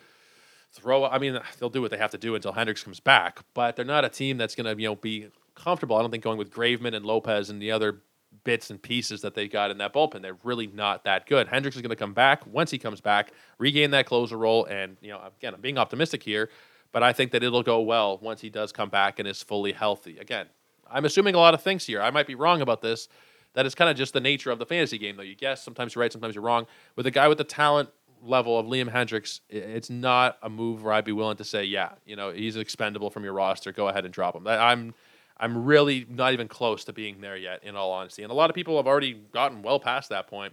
throw. 0.72 1.04
I 1.04 1.18
mean, 1.18 1.38
they'll 1.58 1.70
do 1.70 1.82
what 1.82 1.90
they 1.90 1.98
have 1.98 2.12
to 2.12 2.18
do 2.18 2.34
until 2.34 2.52
Hendriks 2.52 2.84
comes 2.84 3.00
back, 3.00 3.40
but 3.54 3.76
they're 3.76 3.84
not 3.84 4.04
a 4.04 4.08
team 4.08 4.38
that's 4.38 4.54
going 4.54 4.74
to 4.74 4.80
you 4.80 4.88
know 4.88 4.96
be 4.96 5.28
comfortable. 5.54 5.96
I 5.96 6.00
don't 6.00 6.10
think 6.10 6.24
going 6.24 6.38
with 6.38 6.50
Graveman 6.50 6.94
and 6.94 7.04
Lopez 7.04 7.50
and 7.50 7.60
the 7.60 7.72
other 7.72 8.02
bits 8.44 8.70
and 8.70 8.80
pieces 8.80 9.20
that 9.20 9.34
they 9.34 9.46
got 9.46 9.70
in 9.70 9.78
that 9.78 9.92
bullpen. 9.92 10.22
They're 10.22 10.38
really 10.42 10.66
not 10.66 11.04
that 11.04 11.26
good. 11.26 11.48
Hendriks 11.48 11.76
is 11.76 11.82
going 11.82 11.90
to 11.90 11.96
come 11.96 12.14
back 12.14 12.46
once 12.46 12.70
he 12.70 12.78
comes 12.78 13.00
back, 13.00 13.32
regain 13.58 13.90
that 13.90 14.06
closer 14.06 14.38
role, 14.38 14.64
and 14.64 14.96
you 15.00 15.10
know 15.10 15.20
again, 15.38 15.54
I'm 15.54 15.60
being 15.60 15.78
optimistic 15.78 16.22
here 16.22 16.48
but 16.92 17.02
I 17.02 17.12
think 17.12 17.32
that 17.32 17.42
it'll 17.42 17.62
go 17.62 17.80
well 17.80 18.18
once 18.18 18.40
he 18.40 18.50
does 18.50 18.70
come 18.70 18.90
back 18.90 19.18
and 19.18 19.26
is 19.26 19.42
fully 19.42 19.72
healthy. 19.72 20.18
Again, 20.18 20.46
I'm 20.90 21.04
assuming 21.04 21.34
a 21.34 21.38
lot 21.38 21.54
of 21.54 21.62
things 21.62 21.86
here. 21.86 22.00
I 22.00 22.10
might 22.10 22.26
be 22.26 22.34
wrong 22.34 22.60
about 22.60 22.82
this. 22.82 23.08
That 23.54 23.66
is 23.66 23.74
kind 23.74 23.90
of 23.90 23.96
just 23.96 24.12
the 24.12 24.20
nature 24.20 24.50
of 24.50 24.58
the 24.58 24.66
fantasy 24.66 24.98
game, 24.98 25.16
though. 25.16 25.22
You 25.22 25.34
guess 25.34 25.62
sometimes 25.62 25.94
you're 25.94 26.00
right, 26.00 26.12
sometimes 26.12 26.34
you're 26.34 26.44
wrong. 26.44 26.66
With 26.96 27.06
a 27.06 27.10
guy 27.10 27.28
with 27.28 27.38
the 27.38 27.44
talent 27.44 27.90
level 28.22 28.58
of 28.58 28.66
Liam 28.66 28.90
Hendriks, 28.90 29.40
it's 29.48 29.90
not 29.90 30.38
a 30.42 30.48
move 30.48 30.82
where 30.82 30.92
I'd 30.92 31.04
be 31.04 31.12
willing 31.12 31.36
to 31.38 31.44
say, 31.44 31.64
yeah, 31.64 31.90
you 32.06 32.16
know, 32.16 32.30
he's 32.30 32.56
expendable 32.56 33.10
from 33.10 33.24
your 33.24 33.32
roster. 33.32 33.72
Go 33.72 33.88
ahead 33.88 34.04
and 34.04 34.14
drop 34.14 34.36
him. 34.36 34.46
I'm 34.46 34.94
I'm 35.38 35.64
really 35.64 36.06
not 36.08 36.34
even 36.34 36.46
close 36.46 36.84
to 36.84 36.92
being 36.92 37.20
there 37.20 37.36
yet, 37.36 37.64
in 37.64 37.74
all 37.74 37.90
honesty. 37.90 38.22
And 38.22 38.30
a 38.30 38.34
lot 38.34 38.48
of 38.48 38.54
people 38.54 38.76
have 38.76 38.86
already 38.86 39.14
gotten 39.14 39.62
well 39.62 39.80
past 39.80 40.10
that 40.10 40.28
point, 40.28 40.52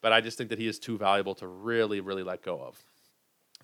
but 0.00 0.12
I 0.12 0.20
just 0.20 0.36
think 0.36 0.50
that 0.50 0.58
he 0.58 0.66
is 0.66 0.78
too 0.78 0.98
valuable 0.98 1.36
to 1.36 1.46
really, 1.46 2.00
really 2.00 2.24
let 2.24 2.42
go 2.42 2.60
of 2.60 2.82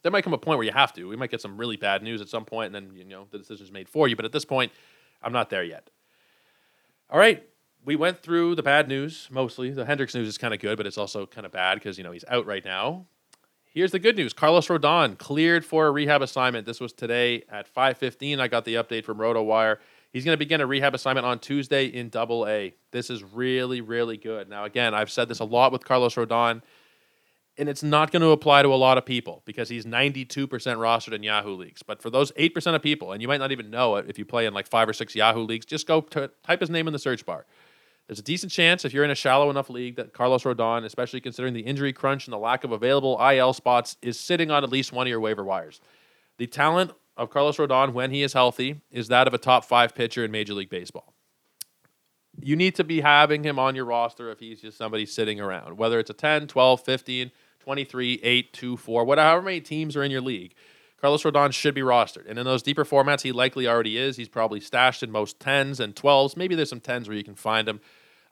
there 0.02 0.12
might 0.12 0.25
come 0.25 0.33
a 0.33 0.38
point 0.38 0.59
where 0.59 0.66
you 0.66 0.73
have 0.73 0.92
to. 0.95 1.09
We 1.09 1.16
might 1.16 1.30
get 1.30 1.40
some 1.40 1.57
really 1.57 1.76
bad 1.76 2.02
news 2.02 2.21
at 2.21 2.28
some 2.28 2.45
point, 2.45 2.75
and 2.75 2.75
then 2.75 2.97
you 2.97 3.04
know 3.04 3.26
the 3.30 3.38
decision's 3.38 3.73
made 3.73 3.88
for 3.88 4.09
you. 4.09 4.16
But 4.16 4.25
at 4.25 4.33
this 4.33 4.45
point, 4.45 4.73
I'm 5.23 5.33
not 5.33 5.50
there 5.50 5.64
yet. 5.64 5.90
All 7.11 7.19
right, 7.19 7.42
we 7.85 7.97
went 7.97 8.23
through 8.23 8.54
the 8.54 8.62
bad 8.62 8.88
news 8.88 9.28
mostly. 9.30 9.71
The 9.71 9.85
Hendriks 9.85 10.14
news 10.14 10.28
is 10.28 10.38
kind 10.38 10.54
of 10.54 10.61
good, 10.61 10.76
but 10.76 10.87
it's 10.87 10.99
also 10.99 11.26
kind 11.26 11.45
of 11.45 11.52
bad 11.52 11.75
because 11.75 11.99
you 11.99 12.04
know 12.04 12.12
he's 12.12 12.25
out 12.28 12.47
right 12.47 12.64
now. 12.64 13.07
Here's 13.64 13.92
the 13.92 13.99
good 13.99 14.16
news: 14.16 14.33
Carlos 14.33 14.69
Rodon 14.69 15.19
cleared 15.19 15.64
for 15.64 15.87
a 15.87 15.90
rehab 15.90 16.23
assignment. 16.23 16.66
This 16.66 16.80
was 16.80 16.92
today 16.92 17.45
at 17.50 17.73
5:15. 17.73 18.40
I 18.40 18.49
got 18.49 18.64
the 18.64 18.75
update 18.75 19.04
from 19.04 19.19
RotoWire. 19.19 19.78
He's 20.12 20.25
going 20.25 20.35
to 20.35 20.38
begin 20.38 20.61
a 20.61 20.66
rehab 20.66 20.95
assignment 20.95 21.25
on 21.25 21.38
Tuesday 21.38 21.87
in 21.87 22.09
Double 22.09 22.47
A. 22.49 22.75
This 22.90 23.11
is 23.11 23.23
really, 23.23 23.80
really 23.80 24.16
good. 24.16 24.49
Now, 24.49 24.64
again, 24.64 24.92
I've 24.92 25.11
said 25.11 25.28
this 25.28 25.38
a 25.38 25.45
lot 25.45 25.71
with 25.71 25.85
Carlos 25.85 26.16
Rodon 26.16 26.62
and 27.61 27.69
it's 27.69 27.83
not 27.83 28.11
going 28.11 28.23
to 28.23 28.31
apply 28.31 28.62
to 28.62 28.73
a 28.73 28.75
lot 28.75 28.97
of 28.97 29.05
people 29.05 29.43
because 29.45 29.69
he's 29.69 29.85
92% 29.85 30.26
rostered 30.26 31.12
in 31.12 31.23
Yahoo 31.23 31.55
leagues. 31.55 31.83
But 31.83 32.00
for 32.00 32.09
those 32.09 32.33
8% 32.33 32.75
of 32.75 32.83
people, 32.83 33.12
and 33.12 33.21
you 33.21 33.29
might 33.29 33.38
not 33.38 33.52
even 33.52 33.71
know 33.71 33.97
it 33.97 34.07
if 34.09 34.19
you 34.19 34.25
play 34.25 34.47
in 34.47 34.55
like 34.55 34.67
five 34.67 34.88
or 34.88 34.95
six 34.95 35.14
Yahoo 35.14 35.43
leagues, 35.43 35.67
just 35.67 35.87
go 35.87 36.00
type 36.00 36.61
his 36.61 36.71
name 36.71 36.87
in 36.87 36.95
the 36.95 36.99
search 36.99 37.26
bar. 37.26 37.45
There's 38.07 38.19
a 38.19 38.23
decent 38.23 38.50
chance 38.50 38.85
if 38.87 38.95
you're 38.95 39.05
in 39.05 39.11
a 39.11 39.14
shallow 39.14 39.50
enough 39.50 39.69
league 39.69 39.97
that 39.97 40.14
Carlos 40.14 40.43
Rodon, 40.43 40.85
especially 40.85 41.21
considering 41.21 41.52
the 41.52 41.61
injury 41.61 41.93
crunch 41.93 42.26
and 42.26 42.33
the 42.33 42.38
lack 42.38 42.64
of 42.64 42.73
available 42.73 43.21
IL 43.21 43.52
spots, 43.52 43.97
is 44.00 44.19
sitting 44.19 44.50
on 44.50 44.64
at 44.64 44.71
least 44.71 44.93
one 44.93 45.07
of 45.07 45.11
your 45.11 45.21
waiver 45.21 45.45
wires. 45.45 45.81
The 46.38 46.47
talent 46.47 46.93
of 47.17 47.29
Carlos 47.29 47.59
Rodon 47.59 47.93
when 47.93 48.11
he 48.11 48.23
is 48.23 48.33
healthy 48.33 48.81
is 48.90 49.09
that 49.09 49.29
of 49.29 49.35
a 49.35 49.38
top 49.38 49.67
five 49.67 49.95
pitcher 49.95 50.25
in 50.25 50.31
Major 50.31 50.55
League 50.55 50.71
Baseball 50.71 51.12
you 52.43 52.57
need 52.57 52.75
to 52.76 52.85
be 52.85 53.00
having 53.00 53.45
him 53.45 53.59
on 53.59 53.75
your 53.75 53.85
roster 53.85 54.31
if 54.31 54.38
he's 54.38 54.61
just 54.61 54.79
somebody 54.79 55.07
sitting 55.07 55.40
around, 55.40 55.76
whether 55.76 55.99
it's 55.99 56.11
a 56.11 56.14
10, 56.14 56.47
12, 56.47 56.81
15, 56.81 57.31
23, 57.61 58.21
8, 58.23 58.52
2, 58.52 58.76
4, 58.76 59.05
whatever 59.05 59.43
many 59.43 59.61
teams 59.61 59.97
are 59.97 60.02
in 60.02 60.11
your 60.11 60.21
league. 60.21 60.55
Carlos 61.00 61.23
Rodon 61.23 61.52
should 61.52 61.75
be 61.75 61.81
rostered. 61.81 62.29
And 62.29 62.38
in 62.38 62.45
those 62.45 62.62
deeper 62.62 62.85
formats, 62.85 63.23
he 63.23 63.33
likely 63.33 63.67
already 63.67 63.97
is. 63.97 64.17
He's 64.17 64.29
probably 64.29 64.61
stashed 64.61 65.02
in 65.02 65.11
most 65.11 65.38
10s 65.38 65.81
and 65.81 65.95
12s. 65.95 66.37
Maybe 66.37 66.55
there's 66.55 66.69
some 66.69 66.81
10s 66.81 67.07
where 67.07 67.17
you 67.17 67.25
can 67.25 67.35
find 67.35 67.67
him. 67.69 67.81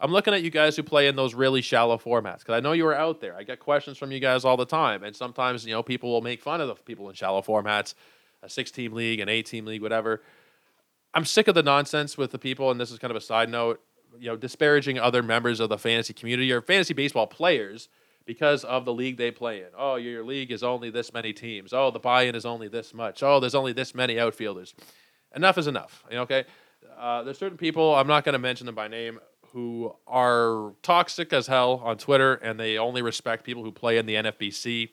I'm 0.00 0.12
looking 0.12 0.34
at 0.34 0.42
you 0.42 0.50
guys 0.50 0.76
who 0.76 0.82
play 0.82 1.08
in 1.08 1.16
those 1.16 1.34
really 1.34 1.62
shallow 1.62 1.96
formats 1.96 2.40
because 2.40 2.54
I 2.54 2.60
know 2.60 2.72
you 2.72 2.86
are 2.86 2.94
out 2.94 3.20
there. 3.20 3.34
I 3.36 3.42
get 3.42 3.58
questions 3.58 3.96
from 3.96 4.12
you 4.12 4.20
guys 4.20 4.44
all 4.44 4.56
the 4.56 4.66
time. 4.66 5.02
And 5.02 5.16
sometimes, 5.16 5.64
you 5.64 5.72
know, 5.72 5.82
people 5.82 6.10
will 6.10 6.20
make 6.20 6.42
fun 6.42 6.60
of 6.60 6.68
the 6.68 6.74
people 6.74 7.08
in 7.08 7.14
shallow 7.14 7.40
formats, 7.40 7.94
a 8.42 8.50
six 8.50 8.70
team 8.70 8.92
league, 8.92 9.18
an 9.18 9.28
eight 9.28 9.46
team 9.46 9.64
league, 9.64 9.82
whatever. 9.82 10.22
I'm 11.14 11.24
sick 11.24 11.48
of 11.48 11.54
the 11.54 11.62
nonsense 11.62 12.16
with 12.16 12.30
the 12.30 12.38
people, 12.38 12.70
and 12.70 12.78
this 12.78 12.90
is 12.90 12.98
kind 12.98 13.10
of 13.10 13.16
a 13.16 13.20
side 13.20 13.48
note 13.48 13.80
you 14.18 14.28
know 14.28 14.36
disparaging 14.36 14.98
other 14.98 15.22
members 15.22 15.60
of 15.60 15.68
the 15.68 15.78
fantasy 15.78 16.12
community 16.12 16.52
or 16.52 16.60
fantasy 16.60 16.94
baseball 16.94 17.26
players 17.26 17.88
because 18.28 18.62
of 18.62 18.84
the 18.84 18.92
league 18.92 19.16
they 19.16 19.30
play 19.30 19.60
in. 19.60 19.68
Oh, 19.74 19.96
your 19.96 20.22
league 20.22 20.52
is 20.52 20.62
only 20.62 20.90
this 20.90 21.14
many 21.14 21.32
teams. 21.32 21.72
Oh, 21.72 21.90
the 21.90 21.98
buy-in 21.98 22.34
is 22.34 22.44
only 22.44 22.68
this 22.68 22.92
much. 22.92 23.22
Oh, 23.22 23.40
there's 23.40 23.54
only 23.54 23.72
this 23.72 23.94
many 23.94 24.20
outfielders. 24.20 24.74
Enough 25.34 25.56
is 25.56 25.66
enough. 25.66 26.04
Okay. 26.12 26.44
Uh, 26.98 27.22
there's 27.22 27.38
certain 27.38 27.56
people 27.56 27.94
I'm 27.94 28.06
not 28.06 28.24
going 28.24 28.34
to 28.34 28.38
mention 28.38 28.66
them 28.66 28.74
by 28.74 28.86
name 28.86 29.18
who 29.54 29.94
are 30.06 30.74
toxic 30.82 31.32
as 31.32 31.46
hell 31.46 31.80
on 31.82 31.96
Twitter, 31.96 32.34
and 32.34 32.60
they 32.60 32.76
only 32.76 33.00
respect 33.00 33.44
people 33.44 33.64
who 33.64 33.72
play 33.72 33.96
in 33.96 34.04
the 34.04 34.16
NFBC, 34.16 34.90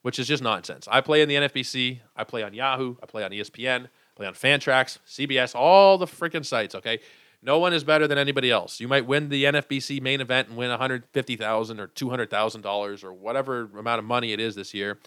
which 0.00 0.18
is 0.18 0.26
just 0.26 0.42
nonsense. 0.42 0.88
I 0.90 1.02
play 1.02 1.20
in 1.20 1.28
the 1.28 1.34
NFBC. 1.34 2.00
I 2.16 2.24
play 2.24 2.42
on 2.42 2.54
Yahoo. 2.54 2.96
I 3.02 3.04
play 3.04 3.24
on 3.24 3.30
ESPN. 3.30 3.84
I 3.84 3.88
play 4.16 4.26
on 4.26 4.32
Fantrax, 4.32 5.00
CBS, 5.06 5.54
all 5.54 5.98
the 5.98 6.06
freaking 6.06 6.46
sites. 6.46 6.74
Okay, 6.74 7.00
No 7.42 7.58
one 7.58 7.72
is 7.72 7.84
better 7.84 8.06
than 8.06 8.18
anybody 8.18 8.50
else. 8.50 8.80
You 8.80 8.88
might 8.88 9.06
win 9.06 9.28
the 9.28 9.44
NFBC 9.44 10.02
main 10.02 10.20
event 10.20 10.48
and 10.48 10.56
win 10.56 10.68
150,000 10.68 11.80
or 11.80 11.88
$200,000 11.88 13.04
or 13.04 13.12
whatever 13.12 13.70
amount 13.78 13.98
of 13.98 14.04
money 14.04 14.32
it 14.32 14.40
is 14.40 14.54
this 14.54 14.74
year, 14.74 14.98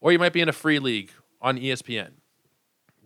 or 0.00 0.12
you 0.12 0.18
might 0.18 0.32
be 0.32 0.40
in 0.40 0.48
a 0.48 0.52
free 0.52 0.78
league 0.78 1.10
on 1.40 1.58
ESPN. 1.58 2.10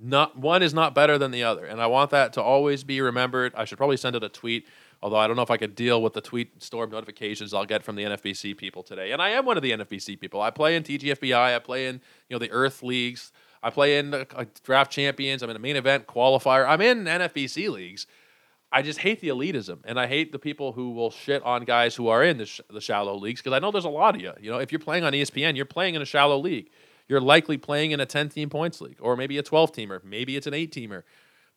Not 0.01 0.37
one 0.37 0.63
is 0.63 0.75
not 0.75 0.95
better 0.95 1.17
than 1.19 1.31
the 1.31 1.45
other, 1.45 1.65
and 1.65 1.81
I 1.81 1.87
want 1.87 2.11
that 2.11 2.33
to 2.35 2.43
always 2.43 2.85
be 2.85 3.01
remembered. 3.01 3.55
I 3.55 3.65
should 3.65 3.79
probably 3.79 3.97
send 3.97 4.17
out 4.17 4.25
a 4.25 4.29
tweet 4.29 4.67
Although 5.05 5.19
I 5.19 5.27
don't 5.27 5.37
know 5.37 5.43
if 5.43 5.51
I 5.51 5.59
could 5.59 5.75
deal 5.75 6.01
with 6.01 6.15
the 6.15 6.23
tweet 6.23 6.63
storm 6.63 6.91
notifications 6.91 7.53
I'll 7.53 7.67
get 7.67 7.83
from 7.83 7.95
the 7.95 8.05
NFBC 8.05 8.57
people 8.57 8.83
today. 8.83 9.13
And 9.13 9.21
I 9.21 9.29
am 9.31 9.45
one 9.45 9.59
of 9.59 9.63
the 9.63 9.71
NFBC 9.73 10.19
people. 10.19 10.41
I 10.41 10.49
play 10.49 10.77
in 10.77 10.83
TGFBI. 10.83 11.55
I 11.55 11.59
play 11.59 11.89
in 11.89 12.01
you 12.31 12.35
know 12.35 12.39
the 12.39 12.51
Earth 12.51 12.83
leagues. 12.83 13.31
I 13.63 13.69
play 13.69 13.99
in 13.99 14.15
uh, 14.15 14.25
draft 14.63 14.91
champions. 14.91 15.43
I'm 15.43 15.51
in 15.51 15.57
a 15.57 15.61
main 15.61 15.77
event 15.77 16.07
qualifier. 16.07 16.67
I'm 16.67 16.81
in 16.81 17.05
NFBC 17.05 17.69
leagues. 17.71 18.07
I 18.75 18.83
just 18.83 18.99
hate 18.99 19.21
the 19.21 19.29
elitism, 19.29 19.79
and 19.85 19.99
I 19.99 20.07
hate 20.07 20.33
the 20.33 20.39
people 20.39 20.73
who 20.73 20.91
will 20.91 21.11
shit 21.11 21.43
on 21.45 21.65
guys 21.65 21.95
who 21.95 22.09
are 22.09 22.25
in 22.25 22.39
the, 22.39 22.47
sh- 22.47 22.61
the 22.69 22.81
shallow 22.81 23.17
leagues 23.17 23.41
because 23.41 23.57
I 23.57 23.61
know 23.61 23.71
there's 23.71 23.85
a 23.85 23.89
lot 23.89 24.17
of 24.17 24.21
you. 24.21 24.33
You 24.41 24.51
know, 24.51 24.59
if 24.59 24.73
you're 24.73 24.81
playing 24.81 25.05
on 25.05 25.13
ESPN, 25.13 25.57
you're 25.57 25.65
playing 25.65 25.95
in 25.95 26.03
a 26.03 26.07
shallow 26.07 26.39
league. 26.39 26.71
You're 27.07 27.21
likely 27.21 27.57
playing 27.57 27.93
in 27.93 28.01
a 28.01 28.07
10 28.07 28.31
team 28.31 28.51
points 28.51 28.81
league, 28.81 28.99
or 29.01 29.17
maybe 29.17 29.39
a 29.39 29.43
12 29.43 29.73
teamer, 29.73 30.03
maybe 30.03 30.37
it's 30.37 30.47
an 30.47 30.55
8 30.55 30.73
teamer 30.73 31.05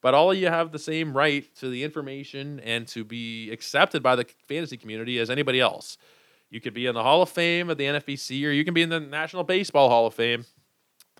but 0.02 0.14
all 0.14 0.32
of 0.32 0.38
you 0.38 0.48
have 0.48 0.72
the 0.72 0.80
same 0.80 1.16
right 1.16 1.54
to 1.56 1.70
the 1.70 1.84
information 1.84 2.60
and 2.62 2.88
to 2.88 3.04
be 3.04 3.52
accepted 3.52 4.04
by 4.04 4.16
the 4.16 4.26
fantasy 4.48 4.78
community 4.78 5.20
as 5.20 5.30
anybody 5.30 5.60
else. 5.60 5.98
You 6.50 6.62
could 6.62 6.74
be 6.74 6.86
in 6.86 6.96
the 6.96 7.04
Hall 7.04 7.22
of 7.22 7.30
Fame 7.30 7.70
of 7.70 7.78
the 7.78 7.86
NFBC 7.86 8.46
or 8.48 8.52
you 8.52 8.64
can 8.64 8.74
be 8.74 8.82
in 8.82 8.90
the 8.90 9.00
National 9.00 9.44
Baseball 9.44 9.90
Hall 9.90 10.08
of 10.08 10.14
Fame. 10.14 10.46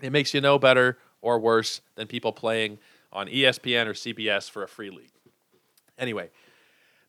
It 0.02 0.12
makes 0.12 0.34
you 0.34 0.42
no 0.42 0.60
better 0.60 0.98
or 1.22 1.40
worse 1.40 1.82
than 1.96 2.08
people 2.08 2.32
playing 2.32 2.78
on 3.12 3.28
ESPN 3.28 3.88
or 3.88 3.94
CBS 3.94 4.50
for 4.50 4.64
a 4.64 4.68
free 4.68 4.92
league. 4.92 5.12
Anyway, 5.98 6.30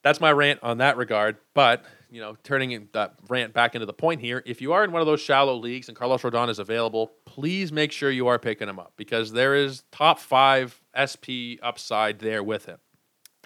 that's 0.03 0.21
my 0.21 0.31
rant 0.33 0.61
on 0.63 0.79
that 0.79 0.97
regard. 0.97 1.37
But 1.55 1.85
you 2.11 2.21
know, 2.21 2.37
turning 2.43 2.89
that 2.93 3.15
rant 3.29 3.53
back 3.53 3.75
into 3.75 3.87
the 3.87 3.93
point 3.93 4.21
here, 4.21 4.43
if 4.47 4.63
you 4.63 4.73
are 4.73 4.85
in 4.85 4.93
one 4.93 5.01
of 5.01 5.07
those 5.07 5.21
shallow 5.21 5.55
leagues 5.55 5.89
and 5.89 5.97
Carlos 5.97 6.23
Rodon 6.23 6.49
is 6.49 6.59
available, 6.59 7.13
please 7.27 7.71
make 7.71 7.93
sure 7.93 8.11
you 8.11 8.27
are 8.29 8.39
picking 8.39 8.69
him 8.69 8.79
up 8.79 8.95
because 8.97 9.33
there 9.33 9.55
is 9.55 9.85
top 9.93 10.19
five 10.19 10.81
SP 10.97 11.61
upside 11.63 12.19
there 12.21 12.43
with 12.43 12.67
him. 12.67 12.79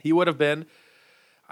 He 0.01 0.13
would 0.13 0.27
have 0.27 0.39
been, 0.39 0.67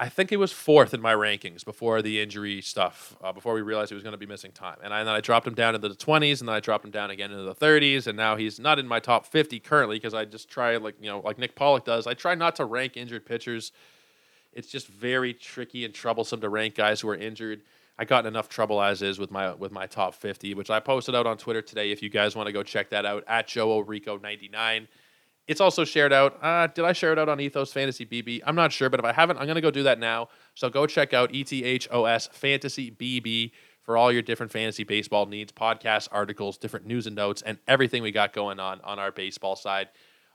I 0.02 0.09
think 0.09 0.30
he 0.30 0.37
was 0.37 0.50
fourth 0.50 0.95
in 0.95 1.02
my 1.02 1.12
rankings 1.12 1.64
before 1.64 2.00
the 2.00 2.21
injury 2.21 2.62
stuff, 2.62 3.16
uh, 3.23 3.33
before 3.33 3.52
we 3.52 3.61
realized 3.61 3.90
he 3.90 3.95
was 3.95 4.02
going 4.02 4.14
to 4.14 4.19
be 4.19 4.26
missing 4.26 4.50
time. 4.50 4.78
And, 4.83 4.95
I, 4.95 5.00
and 5.00 5.09
then 5.09 5.14
I 5.14 5.21
dropped 5.21 5.47
him 5.47 5.54
down 5.54 5.75
into 5.75 5.88
the 5.88 5.95
20s, 5.95 6.40
and 6.40 6.49
then 6.49 6.57
I 6.57 6.61
dropped 6.61 6.87
him 6.87 6.90
down 6.90 7.11
again 7.11 7.30
into 7.30 7.45
the 7.45 7.54
30s, 7.54 8.07
and 8.07 8.16
now 8.16 8.37
he's 8.37 8.59
not 8.59 8.78
in 8.78 8.88
my 8.88 8.99
top 8.99 9.26
50 9.26 9.61
currently 9.61 9.97
because 9.97 10.14
I 10.14 10.25
just 10.25 10.49
try, 10.49 10.76
like, 10.78 10.95
you 11.00 11.11
know, 11.11 11.21
like 11.21 11.38
Nick 11.38 11.54
Pollack 11.54 11.85
does, 11.85 12.07
I 12.07 12.14
try 12.14 12.35
not 12.35 12.57
to 12.57 12.64
rank 12.64 12.97
injured 12.97 13.26
pitchers 13.26 13.73
it's 14.52 14.69
just 14.69 14.88
very 14.88 15.33
tricky 15.33 15.85
and 15.85 15.95
troublesome 15.95 16.40
to 16.40 16.49
rank 16.49 16.75
guys 16.75 17.00
who 17.00 17.09
are 17.09 17.16
injured. 17.16 17.62
I 17.99 18.04
got 18.04 18.26
enough 18.26 18.49
trouble 18.49 18.80
as 18.80 19.02
is 19.02 19.19
with 19.19 19.30
my 19.30 19.52
with 19.54 19.73
my 19.73 19.87
top 19.87 20.14
50, 20.14 20.54
which 20.54 20.71
I 20.71 20.80
posted 20.80 21.14
out 21.14 21.26
on 21.26 21.37
Twitter 21.37 21.62
today. 21.62 21.90
If 21.90 22.02
you 22.02 22.09
guys 22.09 22.35
want 22.35 22.47
to 22.47 22.52
go 22.52 22.62
check 22.62 22.90
that 22.90 23.04
out 23.04 23.25
at 23.28 23.47
Joe 23.47 23.83
Orico 23.83 24.21
99. 24.21 24.88
It's 25.50 25.61
also 25.61 25.85
shared 25.85 26.12
out. 26.12 26.38
Uh, 26.40 26.69
did 26.69 26.85
I 26.85 26.92
share 26.92 27.12
it 27.12 27.19
out 27.19 27.28
on 27.28 27.40
Ethos 27.40 27.73
Fantasy 27.73 28.07
BB? 28.07 28.42
I'm 28.47 28.54
not 28.54 28.71
sure, 28.71 28.88
but 28.88 29.00
if 29.00 29.04
I 29.04 29.12
haven't, 29.12 29.37
I'm 29.38 29.49
gonna 29.49 29.61
go 29.61 29.73
do 29.73 29.83
that 29.83 29.99
now. 29.99 30.28
So 30.54 30.71
go 30.71 30.87
check 30.87 31.12
out 31.12 31.33
ETHOS 31.33 32.33
Fantasy 32.33 32.92
BB 32.92 33.50
for 33.83 33.97
all 33.97 34.12
your 34.12 34.23
different 34.23 34.52
fantasy 34.52 34.85
baseball 34.85 35.26
needs, 35.26 35.50
podcasts, 35.50 36.07
articles, 36.12 36.57
different 36.57 36.87
news 36.87 37.09
and 37.09 37.16
notes, 37.16 37.42
and 37.42 37.59
everything 37.66 38.00
we 38.00 38.12
got 38.12 38.33
going 38.33 38.61
on 38.61 38.80
on 38.83 39.00
our 39.00 39.11
baseball 39.11 39.57
side. 39.57 39.88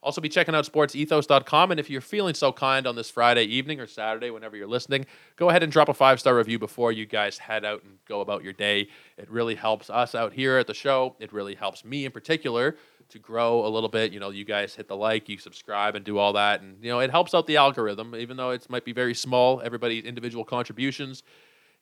Also, 0.03 0.19
be 0.19 0.27
checking 0.27 0.53
out 0.53 0.65
sportsethos.com. 0.65 1.71
And 1.71 1.80
if 1.80 1.89
you're 1.89 2.01
feeling 2.01 2.36
so 2.36 2.51
kind 2.51 2.86
on 2.86 2.95
this 2.95 3.10
Friday 3.10 3.45
evening 3.45 3.80
or 3.80 3.88
Saturday, 3.88 4.30
whenever 4.30 4.58
you're 4.58 4.67
listening, 4.67 5.06
go 5.38 5.49
ahead 5.49 5.63
and 5.63 5.71
drop 5.71 5.88
a 5.88 5.93
five 5.93 6.19
star 6.19 6.36
review 6.36 6.60
before 6.60 6.91
you 6.91 7.06
guys 7.06 7.38
head 7.38 7.63
out 7.63 7.84
and 7.84 7.97
go 8.06 8.19
about 8.19 8.43
your 8.43 8.54
day. 8.54 8.89
It 9.17 9.32
really 9.32 9.56
helps 9.56 9.89
us 9.89 10.13
out 10.13 10.34
here 10.34 10.58
at 10.58 10.67
the 10.67 10.73
show. 10.73 11.15
It 11.19 11.32
really 11.32 11.56
helps 11.56 11.86
me 11.86 12.06
in 12.06 12.12
particular 12.12 12.75
to 13.10 13.20
grow 13.20 13.65
a 13.65 13.70
little 13.70 13.89
bit. 13.89 14.12
You 14.12 14.20
know, 14.20 14.30
you 14.30 14.46
guys 14.46 14.76
hit 14.76 14.88
the 14.88 14.96
like, 14.96 15.30
you 15.30 15.38
subscribe, 15.38 15.96
and 15.96 16.04
do 16.04 16.18
all 16.18 16.34
that. 16.34 16.62
And, 16.62 16.84
you 16.84 16.89
know, 16.89 17.00
it 17.00 17.12
helps 17.12 17.34
out 17.34 17.48
the 17.48 17.58
algorithm, 17.58 18.15
even 18.15 18.38
though 18.38 18.52
it 18.52 18.70
might 18.70 18.86
be 18.86 18.94
very 18.94 19.13
small, 19.13 19.62
everybody's 19.62 20.04
individual 20.04 20.44
contributions 20.44 21.24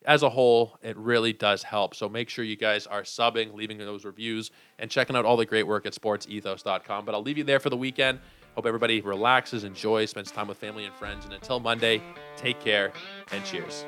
as 0.06 0.24
a 0.24 0.30
whole, 0.30 0.78
it 0.82 0.98
really 0.98 1.34
does 1.34 1.64
help. 1.64 1.96
So 1.96 2.10
make 2.10 2.30
sure 2.30 2.44
you 2.44 2.56
guys 2.56 2.88
are 2.88 3.04
subbing, 3.04 3.54
leaving 3.54 3.78
those 3.78 4.06
reviews, 4.06 4.52
and 4.80 4.90
checking 4.90 5.16
out 5.16 5.26
all 5.26 5.38
the 5.38 5.46
great 5.46 5.68
work 5.68 5.86
at 5.86 5.94
sportsethos.com. 5.94 7.06
But 7.06 7.16
I'll 7.16 7.22
leave 7.22 7.38
you 7.38 7.44
there 7.44 7.60
for 7.60 7.70
the 7.70 7.78
weekend. 7.78 8.20
Hope 8.56 8.66
everybody 8.66 9.02
relaxes, 9.02 9.64
enjoys, 9.64 10.12
spends 10.12 10.32
time 10.32 10.48
with 10.48 10.58
family 10.58 10.86
and 10.86 10.94
friends. 10.96 11.26
And 11.26 11.34
until 11.34 11.60
Monday, 11.60 12.02
take 12.36 12.60
care 12.60 12.94
and 13.32 13.44
cheers. 13.44 13.86